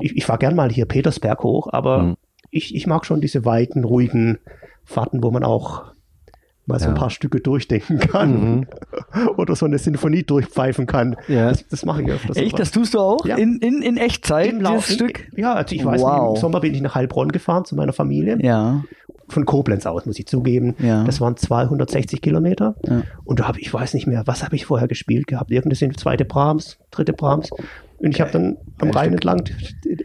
[0.00, 2.16] ich, ich fahre gern mal hier Petersberg hoch, aber mhm.
[2.50, 4.38] ich, ich mag schon diese weiten, ruhigen
[4.84, 5.93] Fahrten, wo man auch
[6.66, 8.66] mal so ein paar Stücke durchdenken kann mhm.
[9.36, 11.16] oder so eine Sinfonie durchpfeifen kann.
[11.28, 11.50] Ja.
[11.50, 12.36] Das, das mache ich öfters.
[12.36, 13.24] Echt, das tust du auch?
[13.26, 13.36] Ja.
[13.36, 15.28] In, in, in Echtzeit, Im dieses Stück?
[15.36, 16.36] Ja, also ich weiß, wow.
[16.36, 18.38] im Sommer bin ich nach Heilbronn gefahren zu meiner Familie.
[18.40, 18.82] Ja.
[19.28, 20.74] Von Koblenz aus, muss ich zugeben.
[20.78, 21.04] Ja.
[21.04, 22.74] Das waren 260 Kilometer.
[22.86, 23.02] Ja.
[23.24, 25.50] Und da habe ich weiß nicht mehr, was habe ich vorher gespielt gehabt?
[25.50, 27.50] Irgendeine zweite Brahms, dritte Brahms.
[27.98, 29.44] Und ich habe dann am Rhein entlang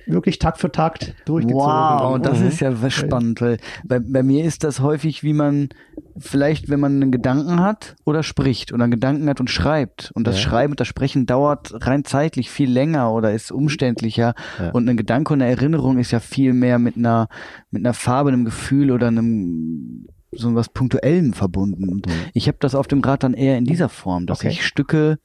[0.06, 1.66] wirklich Takt für Takt durchgezogen.
[1.66, 2.48] Wow, und das mhm.
[2.48, 5.70] ist ja spannend, weil bei, bei mir ist das häufig, wie man
[6.18, 10.12] vielleicht, wenn man einen Gedanken hat oder spricht oder einen Gedanken hat und schreibt.
[10.14, 10.50] Und das ja.
[10.50, 14.34] Schreiben und das Sprechen dauert rein zeitlich viel länger oder ist umständlicher.
[14.60, 14.70] Ja.
[14.72, 17.28] Und ein Gedanke und eine Erinnerung ist ja viel mehr mit einer,
[17.72, 21.90] mit einer Farbe, einem Gefühl oder einem so was Punktuellem verbunden.
[21.90, 22.12] Und mhm.
[22.34, 24.50] ich habe das auf dem Rad dann eher in dieser Form, dass okay.
[24.50, 25.20] ich Stücke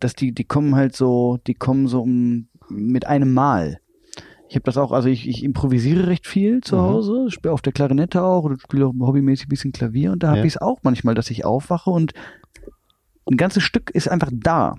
[0.00, 3.78] dass die, die kommen halt so, die kommen so um, mit einem Mal.
[4.48, 6.80] Ich habe das auch, also ich, ich improvisiere recht viel zu mhm.
[6.80, 10.32] Hause, spiele auf der Klarinette auch oder spiele auch hobbymäßig ein bisschen Klavier und da
[10.32, 10.36] ja.
[10.36, 12.12] habe ich es auch manchmal, dass ich aufwache und
[13.30, 14.74] ein ganzes Stück ist einfach da.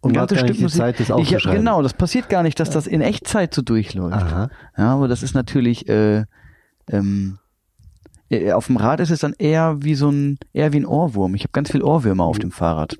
[0.00, 0.78] Und ein ganzes Stück Musik.
[0.78, 4.14] Zeit, das ich, genau, das passiert gar nicht, dass das in Echtzeit so durchläuft.
[4.14, 4.50] Aha.
[4.78, 6.24] Ja, aber das ist natürlich äh,
[6.90, 7.38] ähm,
[8.28, 11.34] äh, auf dem Rad ist es dann eher wie so ein eher wie ein Ohrwurm.
[11.34, 12.96] Ich habe ganz viel Ohrwürmer auf dem Fahrrad.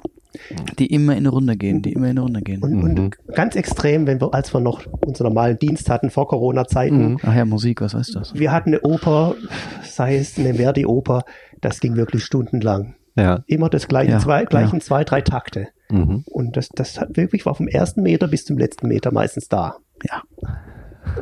[0.78, 2.62] Die immer in eine Runde gehen, die immer in eine Runde gehen.
[2.62, 3.10] Und, und mhm.
[3.34, 7.12] ganz extrem, wenn wir, als wir noch unseren normalen Dienst hatten vor Corona-Zeiten.
[7.12, 7.18] Mhm.
[7.22, 8.34] Ach ja, Musik, was heißt das?
[8.34, 9.34] Wir hatten eine Oper,
[9.82, 11.24] sei es eine Verdi-Oper,
[11.60, 12.94] das ging wirklich stundenlang.
[13.16, 13.42] Ja.
[13.46, 14.18] Immer das gleiche, ja.
[14.18, 14.84] zwei, gleichen ja.
[14.84, 15.68] zwei, drei Takte.
[15.90, 16.24] Mhm.
[16.26, 19.76] Und das, das hat wirklich war vom ersten Meter bis zum letzten Meter meistens da.
[20.04, 20.22] Ja.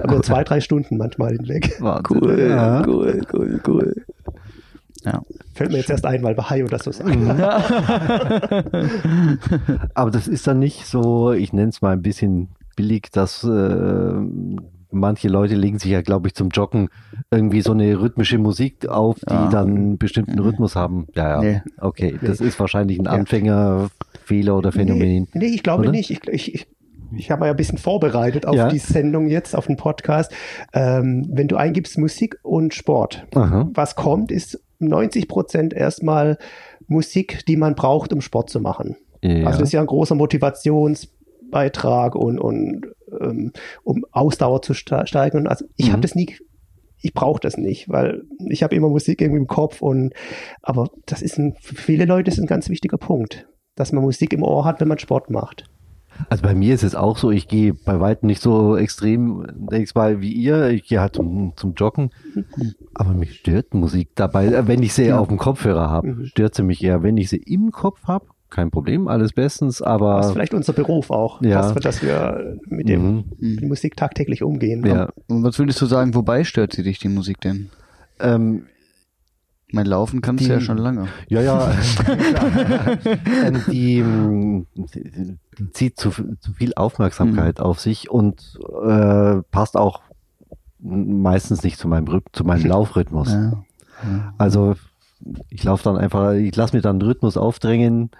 [0.03, 0.25] Aber cool.
[0.25, 1.81] zwei, drei Stunden manchmal hinweg.
[1.81, 2.85] Cool, ja.
[2.87, 3.95] cool, cool, cool.
[5.05, 5.23] Ja.
[5.55, 7.11] Fällt mir jetzt erst ein, weil Bahai das so sagt.
[9.95, 14.15] Aber das ist dann nicht so, ich nenne es mal ein bisschen billig, dass äh,
[14.91, 16.89] manche Leute legen sich ja, glaube ich, zum Joggen
[17.31, 19.49] irgendwie so eine rhythmische Musik auf, die ja.
[19.49, 21.07] dann einen bestimmten Rhythmus haben.
[21.15, 21.43] Ja, ja.
[21.43, 21.63] Nee.
[21.79, 25.29] Okay, das ist wahrscheinlich ein Anfängerfehler oder Phänomen.
[25.35, 25.91] Nee, nee ich glaube oder?
[25.91, 26.11] nicht.
[26.11, 26.67] Ich, ich, ich
[27.17, 28.69] ich habe ja ein bisschen vorbereitet auf ja.
[28.69, 30.33] die Sendung jetzt, auf den Podcast.
[30.73, 33.69] Ähm, wenn du eingibst Musik und Sport, Aha.
[33.73, 36.39] was kommt, ist 90 Prozent erstmal
[36.87, 38.97] Musik, die man braucht, um Sport zu machen.
[39.23, 39.47] Ja.
[39.47, 42.87] Also das ist ja ein großer Motivationsbeitrag und, und
[43.21, 45.47] ähm, um Ausdauer zu steigern.
[45.47, 45.93] Also ich mhm.
[45.93, 46.37] habe das nie,
[47.01, 50.13] ich brauche das nicht, weil ich habe immer Musik irgendwie im Kopf und
[50.63, 54.33] aber das ist ein, für viele Leute ist ein ganz wichtiger Punkt, dass man Musik
[54.33, 55.65] im Ohr hat, wenn man Sport macht.
[56.29, 59.47] Also bei mir ist es auch so, ich gehe bei weitem nicht so extrem
[59.95, 60.69] Mal wie ihr.
[60.69, 62.11] Ich gehe halt zum, zum Joggen.
[62.95, 64.47] Aber mich stört Musik dabei.
[64.47, 65.19] Äh, wenn ich sie ja.
[65.19, 66.27] auf dem Kopfhörer habe, mhm.
[66.27, 67.03] stört sie mich eher.
[67.03, 70.19] Wenn ich sie im Kopf habe, kein Problem, alles bestens, aber.
[70.19, 71.61] Das ist vielleicht unser Beruf auch, ja.
[71.61, 73.69] dass, dass wir mit dem mhm.
[73.69, 74.87] Musik tagtäglich umgehen.
[74.87, 75.11] Ja.
[75.27, 77.71] Und was würdest du sagen, wobei stört sie dich, die Musik denn?
[78.21, 78.67] Ähm,
[79.75, 81.09] mein Laufen kannst du ja schon lange.
[81.29, 81.73] Ja, ja.
[83.45, 87.65] Ähm, die, die, zieht zu, zu viel Aufmerksamkeit mhm.
[87.65, 90.01] auf sich und äh, passt auch
[90.79, 93.33] meistens nicht zu meinem, zu meinem Laufrhythmus.
[93.33, 93.65] Ja.
[94.03, 94.35] Ja.
[94.39, 94.75] Also
[95.49, 98.11] ich laufe dann einfach, ich lasse mir dann einen Rhythmus aufdrängen,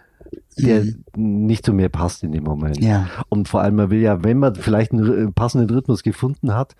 [0.59, 1.47] der mhm.
[1.47, 2.83] nicht zu mir passt in dem Moment.
[2.83, 3.09] Ja.
[3.29, 6.75] Und vor allem, man will ja, wenn man vielleicht einen passenden Rhythmus gefunden hat,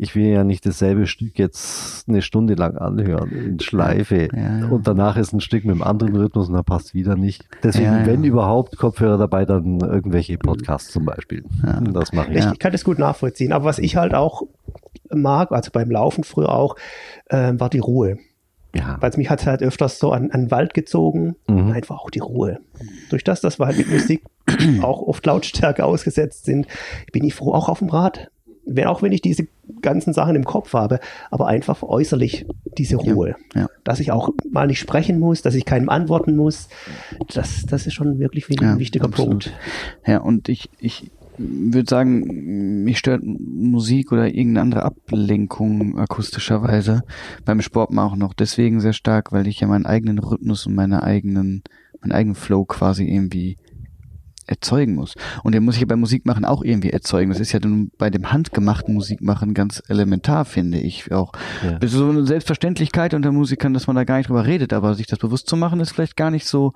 [0.00, 4.66] ich will ja nicht dasselbe Stück jetzt eine Stunde lang anhören in Schleife ja, ja.
[4.68, 7.44] und danach ist ein Stück mit einem anderen Rhythmus und da passt wieder nicht.
[7.62, 11.44] Deswegen, ja, wenn überhaupt Kopfhörer dabei, dann irgendwelche Podcasts zum Beispiel.
[11.92, 12.38] Das mache ich.
[12.38, 12.52] ich.
[12.52, 13.52] Ich kann das gut nachvollziehen.
[13.52, 14.42] Aber was ich halt auch
[15.10, 16.76] mag, also beim Laufen früher auch,
[17.26, 18.16] äh, war die Ruhe.
[18.74, 18.96] Ja.
[19.00, 21.72] Weil es mich hat halt öfters so an, an den Wald gezogen, mhm.
[21.72, 22.60] einfach auch die Ruhe.
[23.10, 24.22] Durch das, dass wir halt mit Musik
[24.82, 26.66] auch oft Lautstärke ausgesetzt sind,
[27.12, 28.30] bin ich froh, auch auf dem Rad
[28.72, 29.46] wenn, auch wenn ich diese
[29.82, 32.46] ganzen Sachen im Kopf habe, aber einfach äußerlich
[32.78, 33.34] diese Ruhe.
[33.54, 33.66] Ja, ja.
[33.84, 36.68] Dass ich auch mal nicht sprechen muss, dass ich keinem antworten muss,
[37.34, 39.44] das, das ist schon wirklich ein ja, wichtiger absolut.
[39.44, 39.52] Punkt.
[40.06, 41.10] Ja, und ich, ich,
[41.42, 47.02] würde sagen, mich stört Musik oder irgendeine andere Ablenkung akustischerweise
[47.46, 51.02] beim Sport auch noch deswegen sehr stark, weil ich ja meinen eigenen Rhythmus und meine
[51.02, 51.62] eigenen,
[52.02, 53.56] meinen eigenen Flow quasi irgendwie
[54.50, 55.14] erzeugen muss.
[55.42, 57.30] Und den muss ich ja beim Musikmachen auch irgendwie erzeugen.
[57.30, 61.32] Das ist ja dann bei dem handgemachten Musikmachen ganz elementar, finde ich auch.
[61.64, 61.78] Ja.
[61.78, 64.94] Das ist so eine Selbstverständlichkeit unter Musikern, dass man da gar nicht drüber redet, aber
[64.94, 66.72] sich das bewusst zu machen, ist vielleicht gar nicht so,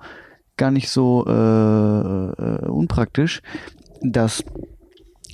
[0.57, 3.41] gar nicht so äh, äh, unpraktisch,
[4.01, 4.43] dass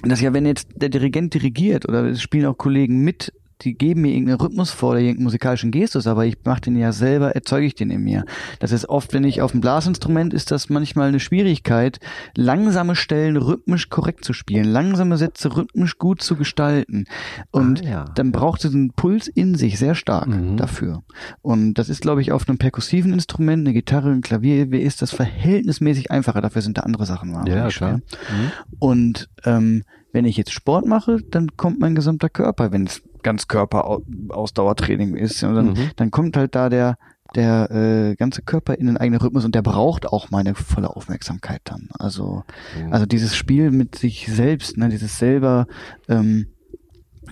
[0.04, 4.02] dass ja, wenn jetzt der Dirigent dirigiert oder es spielen auch Kollegen mit die geben
[4.02, 7.65] mir irgendeinen Rhythmus vor oder irgendeinen musikalischen Gestus, aber ich mache den ja selber, erzeuge
[7.65, 8.26] ich den in mir.
[8.60, 12.00] Das ist oft, wenn ich auf dem Blasinstrument ist das manchmal eine Schwierigkeit,
[12.36, 17.06] langsame Stellen rhythmisch korrekt zu spielen, langsame Sätze rhythmisch gut zu gestalten.
[17.52, 18.06] Und ah, ja.
[18.15, 20.58] dann braucht es einen Puls in sich sehr stark mhm.
[20.58, 21.04] dafür.
[21.41, 25.12] Und das ist, glaube ich, auf einem perkussiven Instrument, eine Gitarre, ein Klavier, ist das
[25.12, 26.41] verhältnismäßig einfacher.
[26.41, 27.97] Dafür sind da andere Sachen ja, schwer.
[27.97, 28.52] Mhm.
[28.80, 33.47] Und ähm, wenn ich jetzt Sport mache, dann kommt mein gesamter Körper, wenn es ganz
[33.47, 35.91] Körperausdauertraining ist, und dann, mhm.
[35.95, 36.97] dann kommt halt da der
[37.36, 41.62] der äh, ganze Körper in den eigenen Rhythmus und der braucht auch meine volle Aufmerksamkeit
[41.63, 41.88] dann.
[41.97, 42.43] Also
[42.78, 42.91] mhm.
[42.91, 45.67] also dieses Spiel mit sich selbst, ne, dieses selber
[46.10, 46.47] ähm,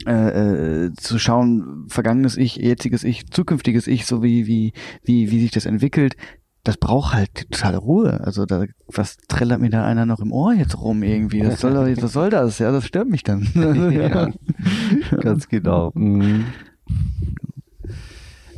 [0.08, 4.72] äh, äh, zu schauen, vergangenes Ich, jetziges Ich, zukünftiges Ich, so wie wie
[5.04, 6.16] wie wie sich das entwickelt,
[6.64, 8.20] das braucht halt totale Ruhe.
[8.22, 11.42] Also da, was trällert mir da einer noch im Ohr jetzt rum irgendwie?
[11.42, 12.60] Das soll, was soll das?
[12.60, 13.48] Ja, das stört mich dann.
[13.92, 14.30] ja,
[15.22, 15.92] ganz genau.
[15.94, 16.46] Mhm.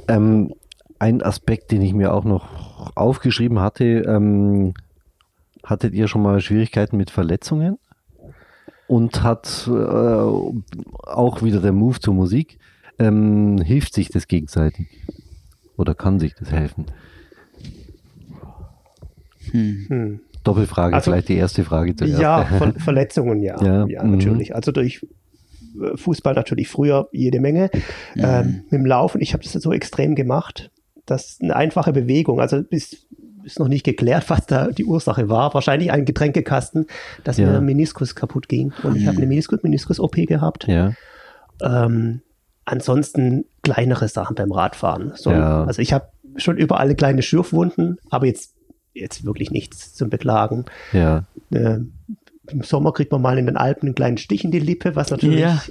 [0.07, 0.53] Ähm,
[0.99, 4.73] ein Aspekt, den ich mir auch noch aufgeschrieben hatte, ähm,
[5.63, 7.77] hattet ihr schon mal Schwierigkeiten mit Verletzungen?
[8.87, 12.59] Und hat äh, auch wieder der Move zur Musik,
[12.99, 14.89] ähm, hilft sich das gegenseitig?
[15.77, 16.87] Oder kann sich das helfen?
[19.51, 19.85] Hm.
[19.87, 20.19] Hm.
[20.43, 22.19] Doppelfrage, also, vielleicht die erste Frage zuerst.
[22.19, 23.61] Ja, Ver Verletzungen, ja.
[23.63, 24.11] Ja, ja mhm.
[24.11, 24.55] natürlich.
[24.55, 25.05] Also durch
[25.79, 27.69] äh, Fußball natürlich früher jede Menge.
[28.15, 28.21] Mhm.
[28.23, 30.71] Ähm, mit dem Laufen, ich habe das so extrem gemacht,
[31.05, 33.07] dass eine einfache Bewegung, also bis
[33.43, 35.53] ist noch nicht geklärt, was da die Ursache war.
[35.53, 36.87] Wahrscheinlich ein Getränkekasten,
[37.23, 37.51] dass ja.
[37.51, 38.73] mir Meniskus kaputt ging.
[38.83, 40.67] Und ich habe eine Meniskus-OP gehabt.
[40.67, 40.93] Ja.
[41.61, 42.21] Ähm,
[42.65, 45.13] ansonsten kleinere Sachen beim Radfahren.
[45.15, 45.63] So, ja.
[45.65, 48.55] Also ich habe schon überall kleine Schürfwunden, aber jetzt
[48.93, 50.65] jetzt wirklich nichts zum Beklagen.
[50.93, 51.25] Ja.
[51.51, 51.79] Äh,
[52.47, 55.11] Im Sommer kriegt man mal in den Alpen einen kleinen Stich in die Lippe, was
[55.11, 55.61] natürlich ja.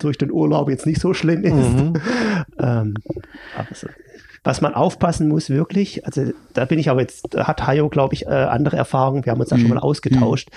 [0.00, 1.54] durch den Urlaub jetzt nicht so schlimm ist.
[1.54, 1.94] Mhm.
[2.58, 2.94] ähm,
[3.56, 3.88] aber so.
[4.46, 8.14] Was man aufpassen muss, wirklich, also da bin ich aber jetzt, da hat Hayo, glaube
[8.14, 9.62] ich, äh, andere Erfahrungen, wir haben uns da mhm.
[9.62, 10.50] schon mal ausgetauscht.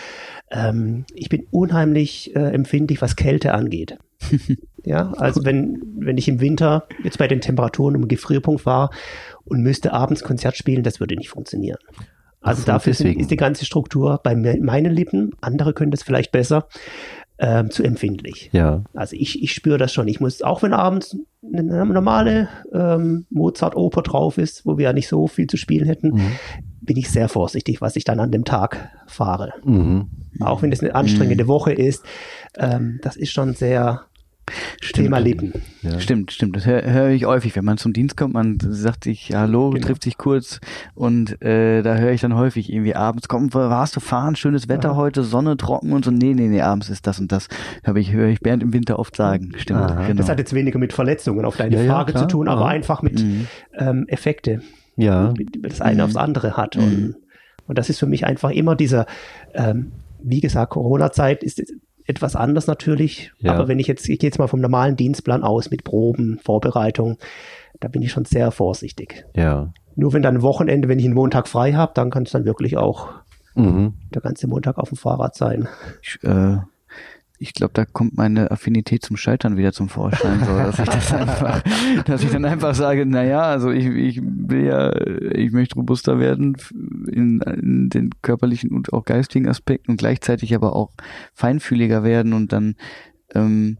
[0.51, 3.97] Ähm, ich bin unheimlich äh, empfindlich, was Kälte angeht.
[4.83, 8.91] ja, also wenn, wenn ich im Winter jetzt bei den Temperaturen um Gefrierpunkt war
[9.49, 11.79] und müsste abends Konzert spielen, das würde nicht funktionieren.
[12.41, 16.31] Also so, dafür sind, ist die ganze Struktur bei meinen Lippen, andere können das vielleicht
[16.31, 16.67] besser,
[17.39, 18.49] ähm, zu empfindlich.
[18.51, 18.83] Ja.
[18.93, 20.07] Also ich, ich spüre das schon.
[20.07, 25.07] Ich muss, auch wenn abends eine normale ähm, Mozart-Oper drauf ist, wo wir ja nicht
[25.07, 26.31] so viel zu spielen hätten, mhm.
[26.81, 29.53] bin ich sehr vorsichtig, was ich dann an dem Tag fahre.
[29.63, 30.09] Mhm.
[30.41, 31.49] Auch wenn es eine anstrengende mhm.
[31.49, 32.03] Woche ist,
[32.57, 34.01] ähm, das ist schon sehr
[34.81, 35.05] Stimmt.
[35.07, 35.53] Thema Leben.
[35.81, 35.99] Ja.
[35.99, 36.55] Stimmt, stimmt.
[36.55, 37.55] Das höre hör ich häufig.
[37.55, 39.85] Wenn man zum Dienst kommt, man sagt sich Hallo, genau.
[39.85, 40.59] trifft sich kurz
[40.95, 44.89] und äh, da höre ich dann häufig irgendwie abends, komm, warst du fahren, schönes Wetter
[44.89, 44.95] ja.
[44.95, 46.11] heute, Sonne trocken und so.
[46.11, 47.47] Nee, nee, nee, abends ist das und das.
[47.85, 49.51] Habe ich, höre ich Bernd im Winter oft sagen.
[49.57, 49.87] Stimmt.
[49.87, 50.13] Genau.
[50.13, 53.21] Das hat jetzt weniger mit Verletzungen auf deine ja, Frage zu tun, aber einfach mit
[53.21, 53.47] mhm.
[53.77, 54.61] ähm, Effekte.
[54.95, 55.33] Ja.
[55.61, 56.01] Das eine mhm.
[56.01, 56.75] aufs andere hat.
[56.75, 57.15] Und, mhm.
[57.67, 59.05] und das ist für mich einfach immer dieser,
[59.53, 61.63] ähm, wie gesagt, Corona-Zeit ist
[62.09, 63.31] etwas anders natürlich.
[63.37, 63.53] Ja.
[63.53, 67.17] Aber wenn ich jetzt, ich gehe jetzt mal vom normalen Dienstplan aus mit Proben, Vorbereitung,
[67.79, 69.25] da bin ich schon sehr vorsichtig.
[69.35, 69.71] Ja.
[69.95, 72.77] Nur wenn dann Wochenende, wenn ich einen Montag frei habe, dann kann es dann wirklich
[72.77, 73.09] auch
[73.53, 73.93] mhm.
[74.13, 75.67] der ganze Montag auf dem Fahrrad sein.
[76.01, 76.57] Ich, äh,
[77.41, 81.13] ich glaube, da kommt meine Affinität zum Scheitern wieder zum Vorschein, so, dass ich das
[81.13, 81.63] einfach,
[82.05, 84.93] dass ich dann einfach sage, na ja, also ich, ich will ja,
[85.31, 86.57] ich möchte robuster werden
[87.09, 90.91] in, in den körperlichen und auch geistigen Aspekten und gleichzeitig aber auch
[91.33, 92.75] feinfühliger werden und dann
[93.33, 93.77] ähm,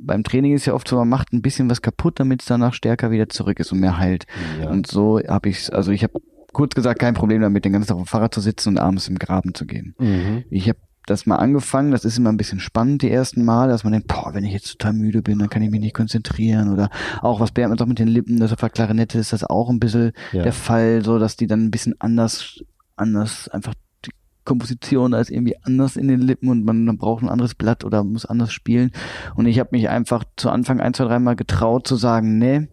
[0.00, 2.74] beim Training ist ja oft so, man macht ein bisschen was kaputt, damit es danach
[2.74, 4.26] stärker wieder zurück ist und mehr heilt.
[4.60, 4.70] Ja.
[4.70, 6.20] Und so habe ich also ich habe
[6.52, 9.06] kurz gesagt kein Problem damit, den ganzen Tag auf dem Fahrrad zu sitzen und abends
[9.06, 9.94] im Graben zu gehen.
[9.98, 10.44] Mhm.
[10.50, 10.78] Ich habe
[11.10, 11.90] das mal angefangen.
[11.90, 14.52] Das ist immer ein bisschen spannend, die ersten Mal, dass man denkt, boah, wenn ich
[14.52, 16.72] jetzt total müde bin, dann kann ich mich nicht konzentrieren.
[16.72, 16.88] Oder
[17.20, 19.80] auch, was Bernd sagt mit den Lippen, das auf der Klarinette ist das auch ein
[19.80, 20.42] bisschen ja.
[20.42, 22.60] der Fall, so dass die dann ein bisschen anders,
[22.96, 23.74] anders einfach
[24.06, 24.12] die
[24.44, 28.24] Komposition als irgendwie anders in den Lippen und man, braucht ein anderes Blatt oder muss
[28.24, 28.92] anders spielen.
[29.34, 32.68] Und ich habe mich einfach zu Anfang ein, zwei, dreimal getraut zu sagen, nee,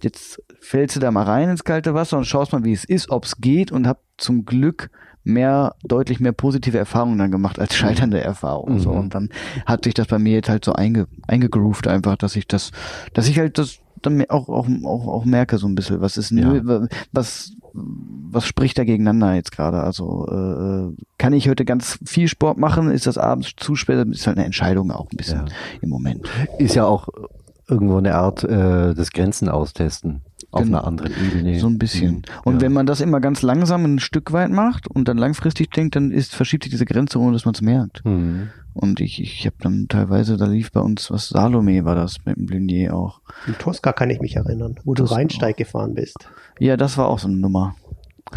[0.00, 3.10] jetzt fällst du da mal rein ins kalte Wasser und schaust mal, wie es ist,
[3.10, 4.90] ob es geht und hab zum Glück
[5.24, 8.76] mehr, deutlich mehr positive Erfahrungen dann gemacht als scheiternde Erfahrungen.
[8.76, 8.80] Mhm.
[8.80, 8.90] So.
[8.90, 9.30] Und dann
[9.66, 12.70] hat sich das bei mir jetzt halt so einge, eingegroovt einfach, dass ich das,
[13.14, 16.30] dass ich halt das dann auch, auch, auch, auch merke so ein bisschen, was ist,
[16.30, 16.86] ja.
[17.12, 19.82] was, was spricht da gegeneinander jetzt gerade?
[19.82, 22.90] Also äh, kann ich heute ganz viel Sport machen?
[22.90, 23.96] Ist das abends zu spät?
[23.96, 25.52] Das ist halt eine Entscheidung auch ein bisschen ja.
[25.80, 26.28] im Moment.
[26.58, 27.08] Ist ja auch
[27.66, 30.20] irgendwo eine Art äh, des Grenzen austesten
[30.54, 30.78] auf genau.
[30.78, 31.58] einer anderen Ebene.
[31.58, 32.16] So ein bisschen.
[32.16, 32.22] Mhm.
[32.44, 32.60] Und ja.
[32.62, 36.10] wenn man das immer ganz langsam ein Stück weit macht und dann langfristig denkt, dann
[36.10, 38.04] ist, verschiebt sich diese Grenze, ohne dass man es merkt.
[38.04, 38.50] Mhm.
[38.74, 42.36] Und ich, ich habe dann teilweise, da lief bei uns was, Salome war das mit
[42.36, 43.20] dem Blinier auch.
[43.46, 45.58] In Tosca kann ich mich erinnern, wo Tosca du Rheinsteig auch.
[45.58, 46.28] gefahren bist.
[46.58, 47.76] Ja, das war auch so eine Nummer.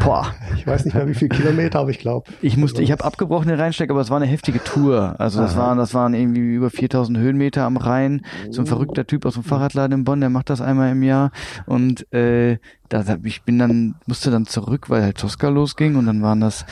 [0.03, 0.33] Boah.
[0.55, 2.29] Ich weiß nicht mehr, wie viele Kilometer, aber ich glaube.
[2.41, 5.15] Ich musste, ich habe abgebrochen den Rheinsteig, aber es war eine heftige Tour.
[5.17, 8.21] Also das waren, das waren irgendwie über 4000 Höhenmeter am Rhein.
[8.51, 11.31] So ein verrückter Typ aus dem Fahrradladen in Bonn, der macht das einmal im Jahr.
[11.65, 12.57] Und äh,
[12.89, 16.65] da, ich bin dann, musste dann zurück, weil halt Tosca losging und dann waren das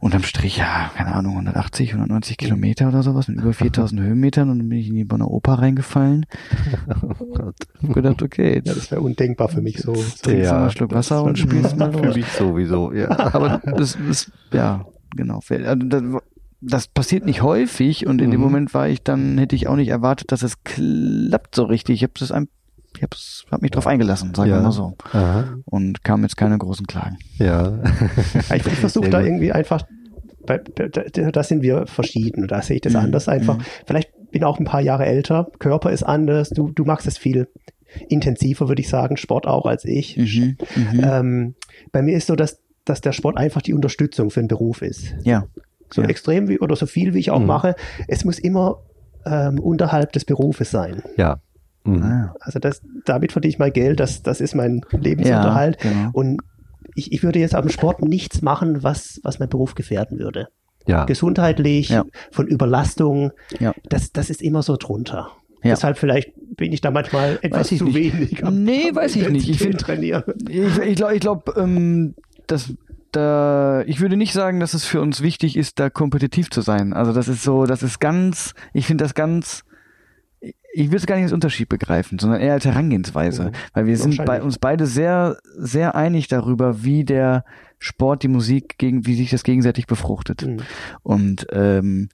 [0.00, 4.58] unterm Strich, ja, keine Ahnung, 180, 190 Kilometer oder sowas mit über 4000 Höhenmetern und
[4.58, 6.26] dann bin ich in die Bonner Oper reingefallen.
[7.02, 7.56] Oh Gott.
[7.82, 8.62] Hab gedacht, okay.
[8.64, 9.92] Ja, das wäre undenkbar für mich so.
[9.92, 12.00] Trinkst ja, mal einen Schluck Wasser und spielst mal los.
[12.00, 13.10] Für mich sowieso, ja.
[13.10, 15.40] Aber das ist, ja, genau.
[15.48, 16.02] Also das,
[16.60, 18.32] das passiert nicht häufig und in mhm.
[18.32, 21.96] dem Moment war ich dann, hätte ich auch nicht erwartet, dass es klappt so richtig.
[21.96, 22.48] Ich habe das ein
[23.04, 24.96] ich habe hab mich drauf eingelassen, sagen wir mal so.
[25.12, 25.56] Aha.
[25.64, 27.18] Und kam jetzt keine großen Klagen.
[27.38, 27.78] Ja.
[28.54, 29.82] ich, ich versuche da irgendwie einfach,
[30.46, 33.00] da, da, sind wir verschieden, da sehe ich das mhm.
[33.00, 33.58] anders einfach.
[33.58, 33.62] Mhm.
[33.86, 37.48] Vielleicht bin auch ein paar Jahre älter, Körper ist anders, du, du machst es viel
[38.08, 40.16] intensiver, würde ich sagen, Sport auch als ich.
[40.16, 40.56] Mhm.
[40.74, 41.00] Mhm.
[41.02, 41.54] Ähm,
[41.92, 45.14] bei mir ist so, dass, dass der Sport einfach die Unterstützung für den Beruf ist.
[45.22, 45.46] Ja.
[45.92, 46.08] So ja.
[46.08, 47.46] extrem wie oder so viel wie ich auch mhm.
[47.46, 47.76] mache,
[48.08, 48.82] es muss immer
[49.26, 51.02] ähm, unterhalb des Berufes sein.
[51.16, 51.40] Ja.
[51.84, 52.02] Mhm.
[52.02, 52.34] Ah.
[52.40, 55.82] Also das, damit verdiene ich mein Geld, das, das ist mein Lebensunterhalt.
[55.82, 56.10] Ja, genau.
[56.12, 56.40] Und
[56.94, 60.48] ich, ich würde jetzt am Sport nichts machen, was, was mein Beruf gefährden würde.
[60.86, 61.04] Ja.
[61.04, 62.04] Gesundheitlich, ja.
[62.30, 63.72] von Überlastung, ja.
[63.88, 65.30] das, das ist immer so drunter.
[65.62, 65.70] Ja.
[65.70, 67.94] Deshalb vielleicht bin ich da manchmal etwas zu nicht.
[67.94, 68.44] wenig.
[68.44, 69.48] Am, nee, weiß ich nicht.
[69.48, 70.24] Ich finde trainieren.
[70.46, 72.14] Ich, ich glaube, ich glaub, ähm,
[72.46, 72.74] das
[73.12, 76.92] da, ich würde nicht sagen, dass es für uns wichtig ist, da kompetitiv zu sein.
[76.92, 79.64] Also das ist so, das ist ganz, ich finde das ganz
[80.74, 83.44] ich will es gar nicht als Unterschied begreifen, sondern eher als Herangehensweise.
[83.44, 83.52] Mhm.
[83.72, 87.44] Weil wir sind bei uns beide sehr, sehr einig darüber, wie der
[87.78, 90.46] Sport, die Musik, gegen, wie sich das gegenseitig befruchtet.
[90.46, 90.56] Mhm.
[91.02, 92.08] Und ähm,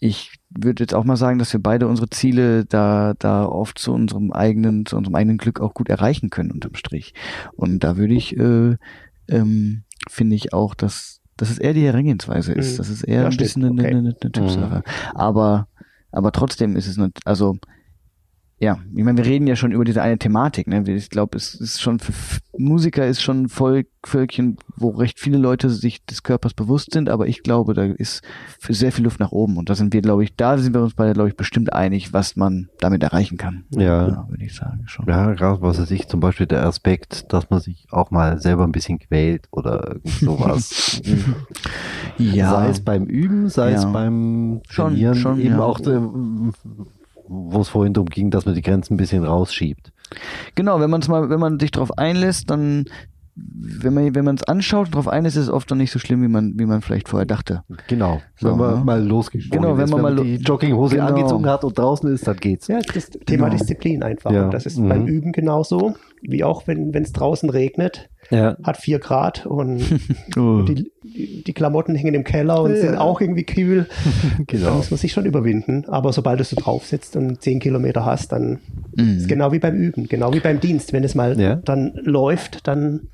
[0.00, 3.92] ich würde jetzt auch mal sagen, dass wir beide unsere Ziele da, da oft zu
[3.92, 7.14] unserem eigenen, zu unserem eigenen Glück auch gut erreichen können unterm Strich.
[7.54, 8.76] Und da würde ich, äh,
[9.28, 12.72] ähm, finde ich auch, dass, dass es eher die Herangehensweise ist.
[12.72, 12.76] Mhm.
[12.78, 14.76] Das ist eher ja, ein bisschen eine, eine, eine, eine Typsache.
[14.78, 15.16] Mhm.
[15.16, 15.68] Aber,
[16.10, 17.56] aber trotzdem ist es nicht, also
[18.62, 20.66] ja, ich meine, wir reden ja schon über diese eine Thematik.
[20.66, 20.84] Ne?
[20.86, 22.12] Ich glaube, es ist schon für
[22.58, 27.08] Musiker ist schon ein Volk, Völkchen, wo recht viele Leute sich des Körpers bewusst sind,
[27.08, 28.22] aber ich glaube, da ist
[28.58, 29.56] für sehr viel Luft nach oben.
[29.56, 32.12] Und da sind wir, glaube ich, da sind wir uns beide, glaube ich, bestimmt einig,
[32.12, 33.64] was man damit erreichen kann.
[33.70, 35.06] Ja, ja würde ich sagen schon.
[35.08, 38.64] Ja, gerade was weiß ich, zum Beispiel der Aspekt, dass man sich auch mal selber
[38.64, 41.00] ein bisschen quält oder sowas.
[42.18, 42.50] ja.
[42.50, 43.78] Sei es beim Üben, sei ja.
[43.78, 45.62] es beim Trainieren, schon, schon, eben ja.
[45.62, 45.98] auch äh,
[47.30, 49.92] wo es vorhin darum ging, dass man die Grenzen ein bisschen rausschiebt.
[50.56, 52.86] Genau, wenn man es mal, wenn man sich darauf einlässt, dann
[53.36, 56.00] wenn man wenn man es anschaut und darauf einlässt, ist es oft dann nicht so
[56.00, 57.62] schlimm, wie man wie man vielleicht vorher dachte.
[57.86, 58.20] Genau.
[58.36, 58.84] So, wenn man ne?
[58.84, 59.50] mal losgeht.
[59.50, 61.08] Genau, wenn man, wenn man mal die Jogginghose genau.
[61.08, 62.66] angezogen hat und draußen ist, dann geht's.
[62.66, 63.58] Ja, das Thema genau.
[63.58, 64.32] Disziplin einfach.
[64.32, 64.46] Ja.
[64.46, 64.88] Und das ist mhm.
[64.88, 68.56] beim Üben genauso, wie auch wenn es draußen regnet ja.
[68.62, 69.82] hat vier Grad und
[70.36, 70.62] oh.
[70.62, 72.80] die, die, Klamotten hängen im Keller und ja.
[72.80, 73.86] sind auch irgendwie kühl.
[74.46, 74.66] genau.
[74.66, 75.84] Da muss man sich schon überwinden.
[75.88, 78.60] Aber sobald du so drauf sitzt und zehn Kilometer hast, dann
[78.96, 79.18] mhm.
[79.18, 80.92] ist genau wie beim Üben, genau wie beim Dienst.
[80.92, 81.56] Wenn es mal ja.
[81.56, 83.08] dann läuft, dann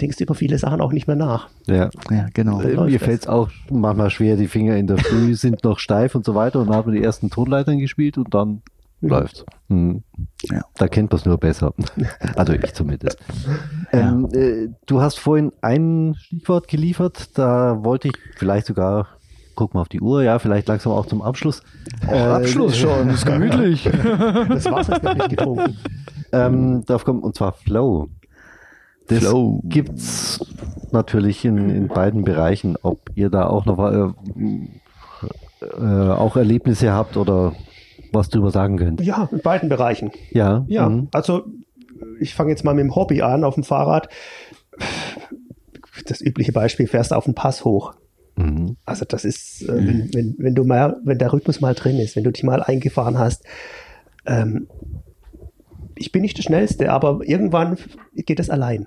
[0.00, 1.48] denkst du über viele Sachen auch nicht mehr nach.
[1.66, 2.60] Ja, ja genau.
[2.60, 6.14] Äh, mir fällt es auch manchmal schwer, die Finger in der Früh sind noch steif
[6.14, 8.62] und so weiter und dann hat man die ersten Tonleitern gespielt und dann
[9.08, 9.44] läuft.
[9.68, 10.02] Mhm.
[10.44, 10.62] Ja.
[10.76, 11.72] Da kennt man es nur besser.
[12.36, 13.18] Also ich zumindest.
[13.92, 14.00] Ja.
[14.00, 19.08] Ähm, äh, du hast vorhin ein Stichwort geliefert, da wollte ich vielleicht sogar,
[19.54, 21.62] guck mal auf die Uhr, ja, vielleicht langsam auch zum Abschluss.
[22.06, 23.84] Oh, äh, Abschluss schon, ist gemütlich.
[24.48, 25.76] das Wasser ist noch nicht getrunken.
[26.32, 28.08] Ähm, darauf kommt, und zwar Flow.
[29.08, 29.60] Das Flow.
[29.64, 30.44] gibt's
[30.92, 32.76] natürlich in, in beiden Bereichen.
[32.82, 34.12] Ob ihr da auch noch äh,
[35.62, 37.52] äh, auch Erlebnisse habt oder
[38.12, 39.00] was drüber sagen könnt.
[39.00, 40.10] Ja, in beiden Bereichen.
[40.30, 40.64] Ja.
[40.68, 41.08] Ja, mhm.
[41.12, 41.44] also
[42.20, 44.08] ich fange jetzt mal mit dem Hobby an auf dem Fahrrad.
[46.06, 47.94] Das übliche Beispiel, fährst auf den Pass hoch.
[48.36, 48.76] Mhm.
[48.84, 49.86] Also das ist, äh, mhm.
[49.86, 52.62] wenn, wenn, wenn, du mal, wenn der Rhythmus mal drin ist, wenn du dich mal
[52.62, 53.44] eingefahren hast,
[54.26, 54.68] ähm,
[55.96, 57.78] ich bin nicht der Schnellste, aber irgendwann
[58.14, 58.86] geht es allein.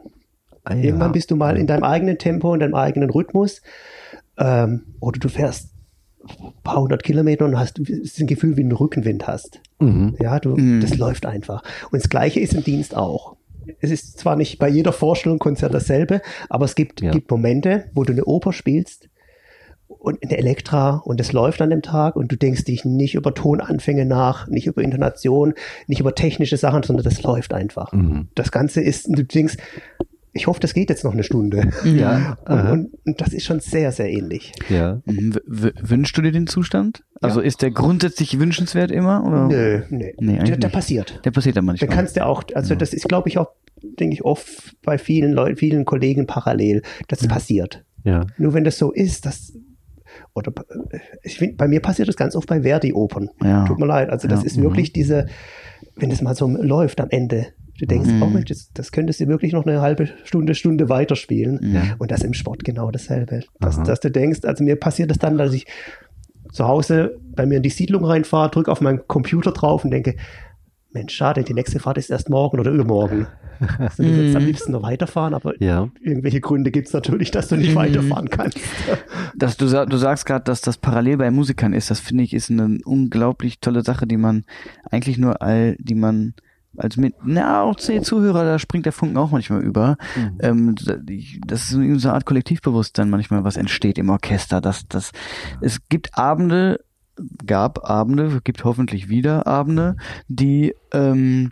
[0.63, 0.83] Ah, ja.
[0.83, 3.61] Irgendwann bist du mal in deinem eigenen Tempo, in deinem eigenen Rhythmus.
[4.37, 5.71] Ähm, oder du fährst
[6.63, 9.61] paar hundert Kilometer und hast ein Gefühl, wie du einen Rückenwind hast.
[9.79, 10.15] Mhm.
[10.19, 10.81] Ja, du, mhm.
[10.81, 11.63] das läuft einfach.
[11.91, 13.35] Und das Gleiche ist im Dienst auch.
[13.81, 17.11] Es ist zwar nicht bei jeder Vorstellung Konzert dasselbe, aber es gibt, ja.
[17.11, 19.09] gibt Momente, wo du eine Oper spielst
[19.87, 23.33] und eine Elektra und es läuft an dem Tag und du denkst dich nicht über
[23.33, 25.53] Tonanfänge nach, nicht über Intonation,
[25.87, 27.91] nicht über technische Sachen, sondern das läuft einfach.
[27.91, 28.29] Mhm.
[28.35, 29.57] Das Ganze ist, du denkst,
[30.33, 31.69] ich hoffe, das geht jetzt noch eine Stunde.
[31.83, 32.37] Ja.
[32.45, 34.51] Und, und, das ist schon sehr, sehr ähnlich.
[34.69, 35.01] Ja.
[35.05, 35.35] Mhm.
[35.45, 37.03] Wünschst du dir den Zustand?
[37.21, 37.47] Also ja.
[37.47, 39.23] ist der grundsätzlich wünschenswert immer?
[39.25, 39.47] Oder?
[39.47, 40.13] Nö, nee.
[40.19, 41.19] nee der, der, passiert.
[41.25, 41.87] Der passiert dann manchmal.
[41.87, 42.77] Der kannst du auch, also ja.
[42.77, 43.49] das ist, glaube ich, auch,
[43.81, 46.83] denke ich, oft bei vielen Leuten, vielen Kollegen parallel.
[47.07, 47.27] Das ja.
[47.27, 47.83] passiert.
[48.03, 48.25] Ja.
[48.37, 49.53] Nur wenn das so ist, das
[50.33, 50.53] oder
[51.23, 53.29] ich finde, bei mir passiert das ganz oft bei Verdi-Opern.
[53.43, 53.65] Ja.
[53.65, 54.09] Tut mir leid.
[54.09, 54.93] Also das ist wirklich mhm.
[54.93, 55.25] diese,
[55.95, 57.47] wenn das mal so läuft am Ende,
[57.79, 58.21] Du denkst, mhm.
[58.21, 61.73] oh Mensch, das, das könntest du wirklich noch eine halbe Stunde, Stunde weiterspielen.
[61.73, 61.95] Ja.
[61.97, 63.41] Und das im Sport genau dasselbe.
[63.59, 65.65] Dass, dass, du denkst, also mir passiert das dann, dass ich
[66.51, 70.15] zu Hause bei mir in die Siedlung reinfahre, drücke auf meinen Computer drauf und denke,
[70.91, 73.27] Mensch, schade, die nächste Fahrt ist erst morgen oder übermorgen.
[73.77, 74.47] Also, du würdest am mhm.
[74.47, 75.89] liebsten noch weiterfahren, aber ja.
[75.99, 77.75] irgendwelche Gründe gibt es natürlich, dass du nicht mhm.
[77.75, 78.57] weiterfahren kannst.
[79.35, 82.49] Dass du, du sagst gerade, dass das parallel bei Musikern ist, das finde ich ist
[82.49, 84.45] eine unglaublich tolle Sache, die man
[84.89, 86.35] eigentlich nur all, die man
[86.77, 89.97] als mit, na, auch zehn Zuhörer, da springt der Funken auch manchmal über.
[90.15, 90.37] Mhm.
[90.41, 90.75] Ähm,
[91.45, 94.61] das ist so eine Art Kollektivbewusstsein manchmal, was entsteht im Orchester.
[94.61, 95.11] Das, das,
[95.61, 96.79] es gibt Abende,
[97.45, 99.97] gab Abende, gibt hoffentlich wieder Abende,
[100.27, 101.51] die, ähm,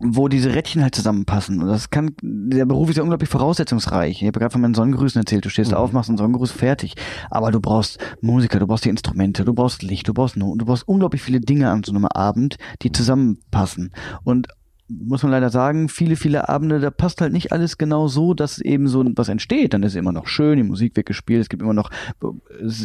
[0.00, 1.62] wo diese Rädchen halt zusammenpassen.
[1.62, 4.22] Und das kann, der Beruf ist ja unglaublich voraussetzungsreich.
[4.22, 5.44] Ich habe gerade von meinen Sonnengrüßen erzählt.
[5.44, 5.76] Du stehst mhm.
[5.76, 6.94] auf, machst einen Sonnengruß fertig.
[7.30, 10.66] Aber du brauchst Musiker, du brauchst die Instrumente, du brauchst Licht, du brauchst Noten, du
[10.66, 13.92] brauchst unglaublich viele Dinge an so einem Abend, die zusammenpassen.
[14.24, 14.48] Und
[14.88, 18.60] muss man leider sagen, viele, viele Abende, da passt halt nicht alles genau so, dass
[18.60, 19.74] eben so was entsteht.
[19.74, 21.90] Dann ist es immer noch schön, die Musik wird gespielt, es gibt immer noch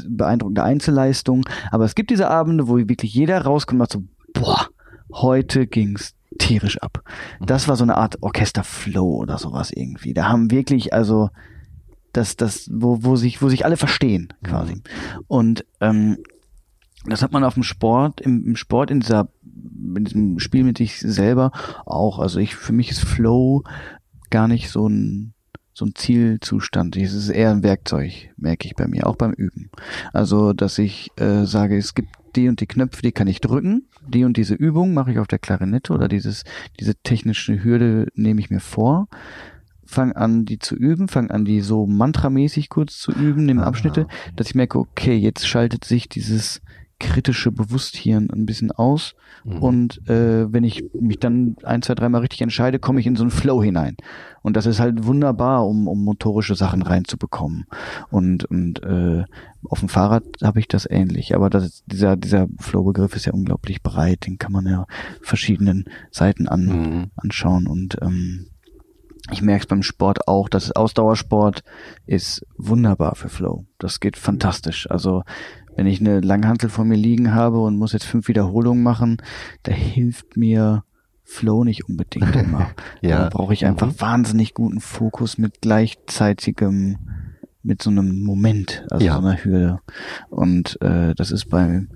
[0.07, 1.43] beeindruckende Einzelleistungen.
[1.69, 4.67] Aber es gibt diese Abende, wo wirklich jeder rauskommt und sagt so, boah,
[5.11, 7.03] heute ging's tierisch ab.
[7.39, 10.13] Das war so eine Art Orchesterflow oder sowas irgendwie.
[10.13, 11.29] Da haben wirklich, also,
[12.13, 14.75] das, das, wo, wo sich, wo sich alle verstehen, quasi.
[14.75, 14.81] Mhm.
[15.27, 16.17] Und ähm,
[17.05, 20.77] das hat man auf dem Sport, im, im Sport, in dieser, in diesem Spiel mit
[20.77, 21.51] sich selber
[21.85, 22.19] auch.
[22.19, 23.63] Also ich, für mich ist Flow
[24.29, 25.33] gar nicht so ein,
[25.73, 26.97] so ein Zielzustand.
[26.97, 29.69] Es ist eher ein Werkzeug, merke ich bei mir, auch beim Üben.
[30.13, 33.87] Also, dass ich äh, sage, es gibt die und die Knöpfe, die kann ich drücken.
[34.07, 36.43] Die und diese Übung mache ich auf der Klarinette oder dieses,
[36.79, 39.07] diese technische Hürde nehme ich mir vor.
[39.85, 44.07] Fang an, die zu üben, fang an, die so mantramäßig kurz zu üben, nehme Abschnitte,
[44.37, 46.61] dass ich merke, okay, jetzt schaltet sich dieses
[47.01, 49.15] kritische Bewusstsein ein bisschen aus.
[49.43, 49.57] Mhm.
[49.57, 53.23] Und äh, wenn ich mich dann ein, zwei, dreimal richtig entscheide, komme ich in so
[53.23, 53.97] einen Flow hinein.
[54.43, 57.65] Und das ist halt wunderbar, um, um motorische Sachen reinzubekommen.
[58.09, 59.25] Und, und äh,
[59.67, 61.35] auf dem Fahrrad habe ich das ähnlich.
[61.35, 64.25] Aber das dieser, dieser Flow-Begriff ist ja unglaublich breit.
[64.27, 64.85] Den kann man ja
[65.21, 67.11] verschiedenen Seiten an, mhm.
[67.15, 67.67] anschauen.
[67.67, 68.47] Und ähm,
[69.29, 71.63] ich merke es beim Sport auch, dass Ausdauersport
[72.05, 73.65] ist wunderbar für Flow.
[73.77, 74.89] Das geht fantastisch.
[74.89, 75.23] Also
[75.81, 79.17] wenn ich eine Langhantel vor mir liegen habe und muss jetzt fünf Wiederholungen machen,
[79.63, 80.83] da hilft mir
[81.23, 82.69] Flow nicht unbedingt immer.
[83.01, 83.23] ja.
[83.23, 83.99] Da brauche ich einfach mhm.
[83.99, 86.99] wahnsinnig guten Fokus mit gleichzeitigem,
[87.63, 89.13] mit so einem Moment, also ja.
[89.13, 89.79] so einer Hürde.
[90.29, 91.89] Und äh, das ist beim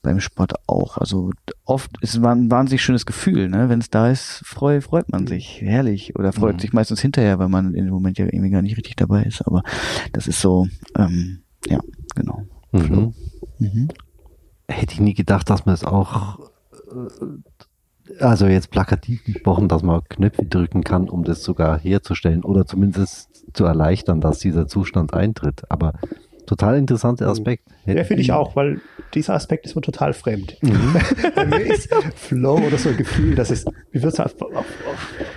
[0.00, 0.96] beim Sport auch.
[0.96, 1.32] Also
[1.66, 3.68] oft ist es ein wahnsinnig schönes Gefühl, ne?
[3.68, 5.60] Wenn es da ist, freu, freut man sich.
[5.60, 6.16] Herrlich.
[6.16, 6.60] Oder freut mhm.
[6.60, 9.46] sich meistens hinterher, weil man in dem Moment ja irgendwie gar nicht richtig dabei ist.
[9.46, 9.62] Aber
[10.14, 10.66] das ist so,
[10.96, 11.80] ähm, ja,
[12.14, 12.46] genau.
[12.72, 13.14] Mhm.
[13.58, 13.88] Mhm.
[14.68, 16.50] Hätte ich nie gedacht, dass man es auch,
[16.90, 22.66] äh, also jetzt plakativ gesprochen, dass man Knöpfe drücken kann, um das sogar herzustellen oder
[22.66, 25.70] zumindest zu erleichtern, dass dieser Zustand eintritt.
[25.70, 25.94] Aber
[26.48, 27.30] total interessanter mhm.
[27.32, 27.68] Aspekt.
[27.86, 28.80] Ja, finde ich auch, weil
[29.14, 30.56] dieser Aspekt ist mir total fremd.
[30.62, 30.96] Mhm.
[31.34, 34.54] Bei mir ist Flow oder so ein Gefühl, dass es, wie würde es auf, auf,
[34.54, 34.66] auf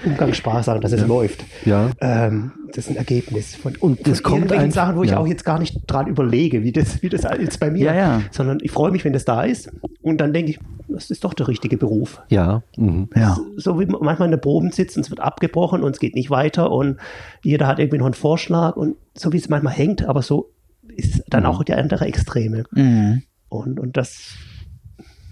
[0.05, 1.07] Umgangssprache sagen, dass es ja.
[1.07, 1.43] läuft.
[1.65, 1.89] Ja.
[1.99, 5.11] Ähm, das ist ein Ergebnis von, und das von kommt ein, Sachen, wo ja.
[5.11, 7.93] ich auch jetzt gar nicht dran überlege, wie das, wie das jetzt bei mir, ja,
[7.93, 8.21] ja.
[8.31, 9.69] sondern ich freue mich, wenn das da ist
[10.01, 12.21] und dann denke ich, das ist doch der richtige Beruf.
[12.29, 12.63] Ja.
[12.77, 13.09] Mhm.
[13.15, 13.35] ja.
[13.35, 16.15] So, so, wie manchmal in der Proben sitzt und es wird abgebrochen und es geht
[16.15, 16.97] nicht weiter und
[17.43, 20.49] jeder hat irgendwie noch einen Vorschlag und so wie es manchmal hängt, aber so
[20.87, 21.49] ist dann mhm.
[21.49, 22.63] auch die andere Extreme.
[22.71, 23.23] Mhm.
[23.49, 24.35] Und, und das,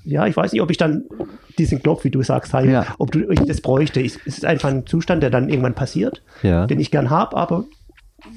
[0.03, 1.05] ja, ich weiß nicht, ob ich dann
[1.57, 2.85] diesen Knopf, wie du sagst, halt, ja.
[2.97, 4.01] ob du, ich das bräuchte.
[4.01, 6.65] Ich, es ist einfach ein Zustand, der dann irgendwann passiert, ja.
[6.67, 7.65] den ich gern habe, aber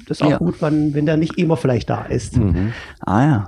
[0.07, 0.37] das ist auch ja.
[0.37, 2.37] gut, wenn, wenn der nicht immer vielleicht da ist.
[2.37, 2.73] Mhm.
[3.01, 3.45] Ah ja.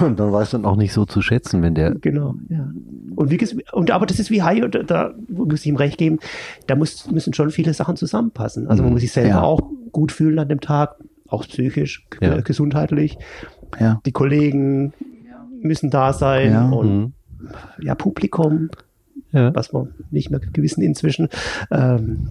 [0.00, 1.94] Und dann weiß man auch nicht so zu schätzen, wenn der.
[1.94, 2.70] Genau, ja.
[3.14, 6.18] Und wie und aber das ist wie Hai, da, da muss ich ihm recht geben,
[6.66, 8.66] da muss, müssen schon viele Sachen zusammenpassen.
[8.66, 8.94] Also man mhm.
[8.94, 9.42] muss sich selber ja.
[9.42, 9.60] auch
[9.92, 10.96] gut fühlen an dem Tag,
[11.28, 12.40] auch psychisch, ja.
[12.40, 13.18] gesundheitlich.
[13.80, 14.00] Ja.
[14.06, 14.92] Die Kollegen
[15.60, 16.68] müssen da sein ja.
[16.68, 17.12] und mhm.
[17.80, 18.70] ja, Publikum,
[19.32, 19.54] ja.
[19.54, 21.28] was man nicht mehr gewissen inzwischen.
[21.70, 22.28] Ähm,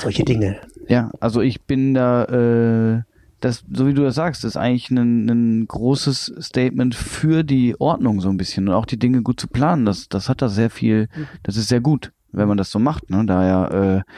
[0.00, 0.56] solche Dinge.
[0.88, 3.02] Ja, also ich bin da, äh,
[3.40, 8.20] das, so wie du das sagst, ist eigentlich ein, ein großes Statement für die Ordnung
[8.20, 9.86] so ein bisschen und auch die Dinge gut zu planen.
[9.86, 11.08] Das, das hat da sehr viel,
[11.42, 13.10] das ist sehr gut, wenn man das so macht.
[13.10, 13.24] Ne?
[13.26, 14.12] Daher, äh,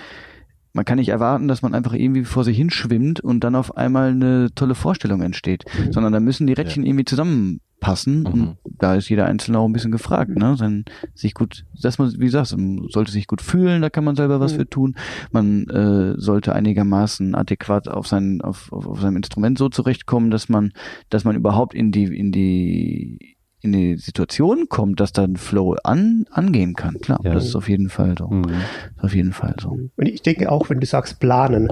[0.73, 4.11] man kann nicht erwarten, dass man einfach irgendwie vor sich hinschwimmt und dann auf einmal
[4.11, 5.93] eine tolle Vorstellung entsteht, mhm.
[5.93, 6.89] sondern da müssen die Rädchen ja.
[6.89, 8.27] irgendwie zusammenpassen mhm.
[8.27, 10.57] und da ist jeder Einzelne auch ein bisschen gefragt, ne?
[10.59, 14.17] Dann sich gut, dass man, wie gesagt, man sollte sich gut fühlen, da kann man
[14.17, 14.57] selber was mhm.
[14.57, 14.97] für tun.
[15.31, 20.49] Man äh, sollte einigermaßen adäquat auf sein, auf, auf, auf seinem Instrument so zurechtkommen, dass
[20.49, 20.73] man,
[21.11, 26.27] dass man überhaupt in die, in die in die Situation kommt, dass dann Flow an,
[26.31, 26.99] angehen kann.
[26.99, 27.33] Klar, ja.
[27.33, 28.27] das ist auf jeden Fall so.
[28.29, 28.63] Mhm.
[28.99, 29.79] Auf jeden Fall so.
[29.97, 31.69] Und ich denke auch, wenn du sagst planen,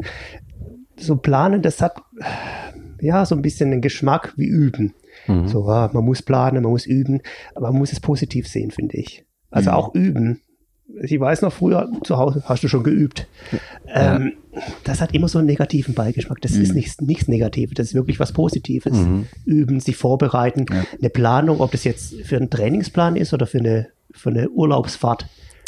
[0.97, 2.01] so planen, das hat
[3.01, 4.95] ja so ein bisschen den Geschmack wie üben.
[5.26, 5.49] Mhm.
[5.49, 7.20] So, ja, man muss planen, man muss üben,
[7.55, 9.24] aber man muss es positiv sehen, finde ich.
[9.51, 9.76] Also mhm.
[9.76, 10.41] auch üben
[11.03, 13.26] ich weiß noch früher, zu Hause hast du schon geübt.
[13.86, 14.16] Ja.
[14.16, 14.32] Ähm,
[14.84, 16.41] das hat immer so einen negativen Beigeschmack.
[16.41, 16.62] Das mhm.
[16.62, 18.95] ist nichts, nichts Negatives, das ist wirklich was Positives.
[18.95, 19.26] Mhm.
[19.45, 20.84] Üben, sich vorbereiten, ja.
[20.99, 25.26] eine Planung, ob das jetzt für einen Trainingsplan ist oder für eine, für eine Urlaubsfahrt.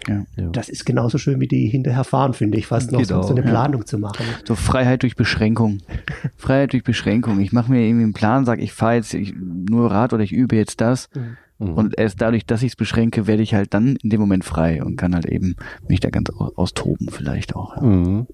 [0.08, 0.24] Ja.
[0.36, 3.22] Das ist genauso schön wie die hinterher fahren, finde ich, fast noch genau.
[3.22, 4.26] so, eine Planung zu machen.
[4.44, 5.78] So Freiheit durch Beschränkung.
[6.36, 7.40] Freiheit durch Beschränkung.
[7.40, 10.56] Ich mache mir irgendwie einen Plan, sage ich fahre jetzt nur Rad oder ich übe
[10.56, 11.08] jetzt das.
[11.14, 11.36] Mhm.
[11.62, 11.74] Mhm.
[11.74, 14.82] Und erst dadurch, dass ich es beschränke, werde ich halt dann in dem Moment frei
[14.82, 15.56] und kann halt eben
[15.88, 17.76] mich da ganz austoben vielleicht auch.
[17.76, 18.26] Ja, mhm.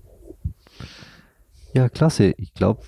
[1.74, 2.34] ja klasse.
[2.38, 2.82] Ich glaube,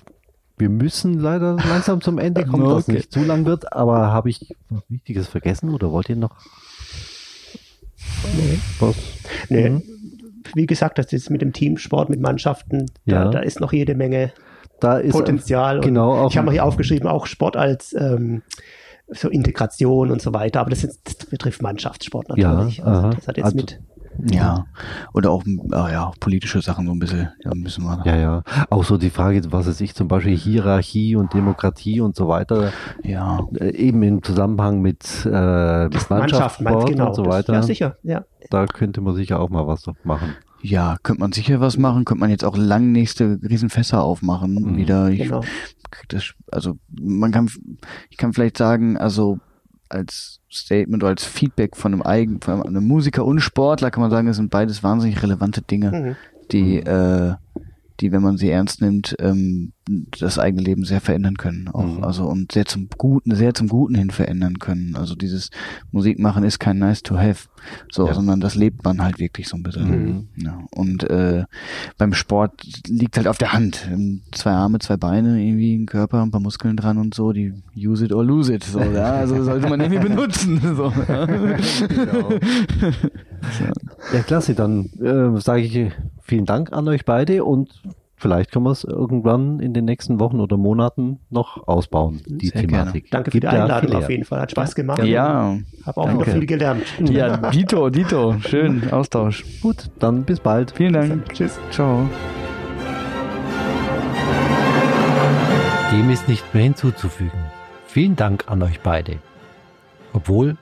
[0.57, 2.73] wir müssen leider langsam zum Ende kommen, okay.
[2.73, 3.73] dass es nicht zu lang wird.
[3.73, 6.37] Aber habe ich was Wichtiges vergessen oder wollt ihr noch?
[8.35, 8.59] Nee.
[8.79, 8.95] Was?
[9.49, 9.69] Nee.
[9.69, 9.83] Mhm.
[10.55, 13.29] Wie gesagt, das ist mit dem Teamsport, mit Mannschaften, da, ja.
[13.29, 14.33] da ist noch jede Menge
[14.79, 15.79] Potenzial.
[15.81, 16.27] Genau.
[16.27, 18.41] ich habe mal hier aufgeschrieben, auch Sport als ähm,
[19.11, 20.61] so Integration und so weiter.
[20.61, 22.77] Aber das, ist, das betrifft Mannschaftssport natürlich.
[22.77, 23.79] Ja, also, das hat jetzt also, mit
[24.29, 24.65] ja,
[25.13, 28.01] oder auch ah, ja, politische Sachen so ein bisschen, ja, müssen wir.
[28.05, 28.43] Ja, ja.
[28.69, 32.71] Auch so die Frage, was weiß ich, zum Beispiel Hierarchie und Demokratie und so weiter.
[33.03, 33.47] Ja.
[33.55, 37.53] Äh, eben im Zusammenhang mit, äh, mit Mannschaftssport genau, und so weiter.
[37.53, 38.25] Das, ja, sicher, ja.
[38.49, 40.35] Da könnte man sicher auch mal was machen.
[40.61, 44.77] Ja, könnte man sicher was machen, könnte man jetzt auch lang nächste Riesenfässer aufmachen, mhm.
[44.77, 45.09] wieder.
[45.09, 45.41] Ich, genau.
[46.07, 47.49] Das, also man kann,
[48.09, 49.39] ich kann vielleicht sagen, also
[49.89, 54.11] als Statement oder als Feedback von einem eigen, von einem Musiker und Sportler kann man
[54.11, 56.15] sagen, das sind beides wahnsinnig relevante Dinge, mhm.
[56.51, 57.35] die, äh,
[58.01, 59.73] die, wenn man sie ernst nimmt, ähm,
[60.19, 61.67] das eigene Leben sehr verändern können.
[61.67, 62.03] Auch, mhm.
[62.03, 64.95] Also und sehr zum Guten, sehr zum Guten hin verändern können.
[64.95, 65.49] Also dieses
[65.91, 67.47] Musikmachen ist kein nice to have,
[67.91, 68.13] so, ja.
[68.13, 69.89] sondern das lebt man halt wirklich so ein bisschen.
[69.89, 70.27] Mhm.
[70.37, 70.59] Ja.
[70.71, 71.45] Und äh,
[71.97, 73.87] beim Sport liegt halt auf der Hand.
[74.31, 78.05] Zwei Arme, zwei Beine, irgendwie ein Körper, ein paar Muskeln dran und so, die use
[78.05, 78.63] it or lose it.
[78.63, 79.13] So, ja.
[79.13, 80.59] Also sollte man irgendwie benutzen.
[80.71, 81.25] So, ja.
[81.25, 82.29] genau.
[84.13, 85.91] ja, klasse, dann äh, sage ich
[86.31, 87.81] vielen Dank an euch beide und
[88.15, 92.61] vielleicht können wir es irgendwann in den nächsten Wochen oder Monaten noch ausbauen, die Sehr
[92.61, 93.09] Thematik.
[93.09, 93.09] Gerne.
[93.11, 94.39] Danke Gibt für die Einladung auf jeden Fall.
[94.39, 95.03] Hat Spaß gemacht.
[95.03, 95.57] Ja.
[95.85, 96.21] Habe auch Danke.
[96.21, 96.83] wieder viel gelernt.
[97.01, 98.39] Ja, Dito, Dito.
[98.47, 99.43] Schön, Austausch.
[99.61, 100.71] Gut, dann bis bald.
[100.71, 101.33] Vielen Dank.
[101.33, 101.59] Tschüss.
[101.69, 102.07] Ciao.
[105.91, 107.41] Dem ist nicht mehr hinzuzufügen.
[107.87, 109.17] Vielen Dank an euch beide.
[110.13, 110.55] Obwohl,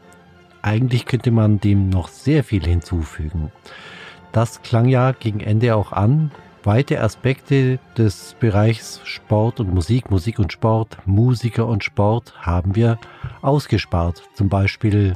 [0.63, 3.51] eigentlich könnte man dem noch sehr viel hinzufügen.
[4.31, 6.31] Das klang ja gegen Ende auch an,
[6.63, 12.99] weite Aspekte des Bereichs Sport und Musik, Musik und Sport, Musiker und Sport haben wir
[13.41, 14.23] ausgespart.
[14.33, 15.15] Zum Beispiel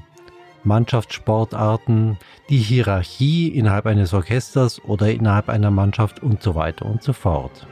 [0.64, 2.18] Mannschaftssportarten,
[2.50, 7.68] die Hierarchie innerhalb eines Orchesters oder innerhalb einer Mannschaft und so weiter und so fort.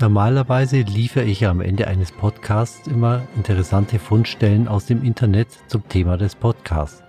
[0.00, 6.16] Normalerweise liefere ich am Ende eines Podcasts immer interessante Fundstellen aus dem Internet zum Thema
[6.16, 7.02] des Podcasts.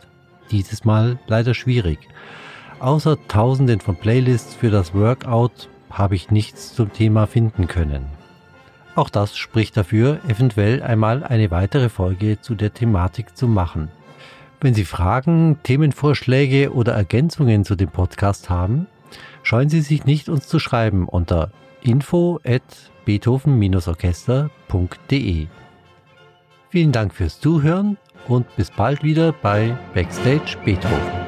[0.51, 1.99] Dieses Mal leider schwierig.
[2.79, 8.05] Außer tausenden von Playlists für das Workout habe ich nichts zum Thema finden können.
[8.95, 13.89] Auch das spricht dafür, eventuell einmal eine weitere Folge zu der Thematik zu machen.
[14.61, 18.87] Wenn Sie Fragen, Themenvorschläge oder Ergänzungen zu dem Podcast haben,
[19.43, 21.51] scheuen Sie sich nicht, uns zu schreiben unter
[21.81, 22.63] info at
[23.05, 25.47] beethoven-orchester.de.
[26.69, 27.97] Vielen Dank fürs Zuhören
[28.27, 31.24] und bis bald wieder bei Backstage Beethoven.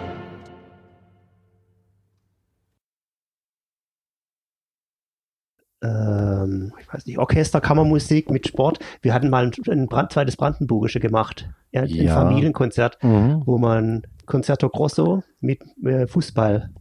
[5.82, 8.80] Ähm, ich weiß nicht, Orchester, Kammermusik mit Sport.
[9.02, 12.14] Wir hatten mal ein, ein Brand, zweites Brandenburgische gemacht, ja, ein ja.
[12.14, 13.44] Familienkonzert, mhm.
[13.46, 16.72] wo man Concerto Grosso mit äh, Fußball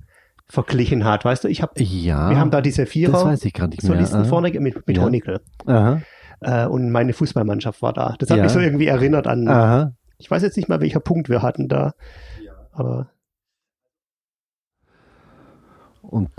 [0.49, 1.25] verglichen hat.
[1.25, 5.03] Weißt du, ich habe, ja, wir haben da diese Vierer Solisten vorne mit, mit ja.
[5.03, 5.41] Honekel.
[6.41, 8.15] Äh, und meine Fußballmannschaft war da.
[8.19, 8.45] Das hat ja.
[8.45, 9.49] mich so irgendwie erinnert an.
[9.49, 9.93] Aha.
[10.19, 11.95] Ich weiß jetzt nicht mal, welcher Punkt wir hatten da.
[12.73, 13.11] Aber.
[16.03, 16.31] Und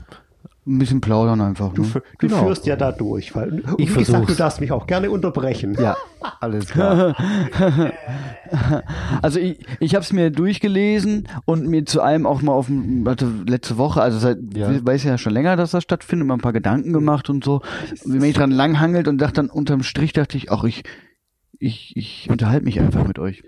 [0.67, 1.73] ein bisschen plaudern einfach.
[1.73, 1.89] Du, ne?
[1.93, 2.43] du genau.
[2.43, 3.35] führst ja da durch.
[3.35, 5.75] Weil, ich wie gesagt, du darfst mich auch gerne unterbrechen.
[5.79, 5.95] Ja,
[6.39, 7.15] alles klar.
[9.21, 12.69] also ich, ich habe es mir durchgelesen und mir zu einem auch mal auf
[13.05, 14.85] also letzte Woche, also seit ja.
[14.85, 17.61] weiß ja schon länger, dass das stattfindet, mal ein paar Gedanken gemacht und so.
[18.05, 20.83] Wie mich dran langhangelt und dachte dann unterm Strich dachte ich, auch ich,
[21.59, 23.43] ich, ich unterhalte mich einfach mit euch.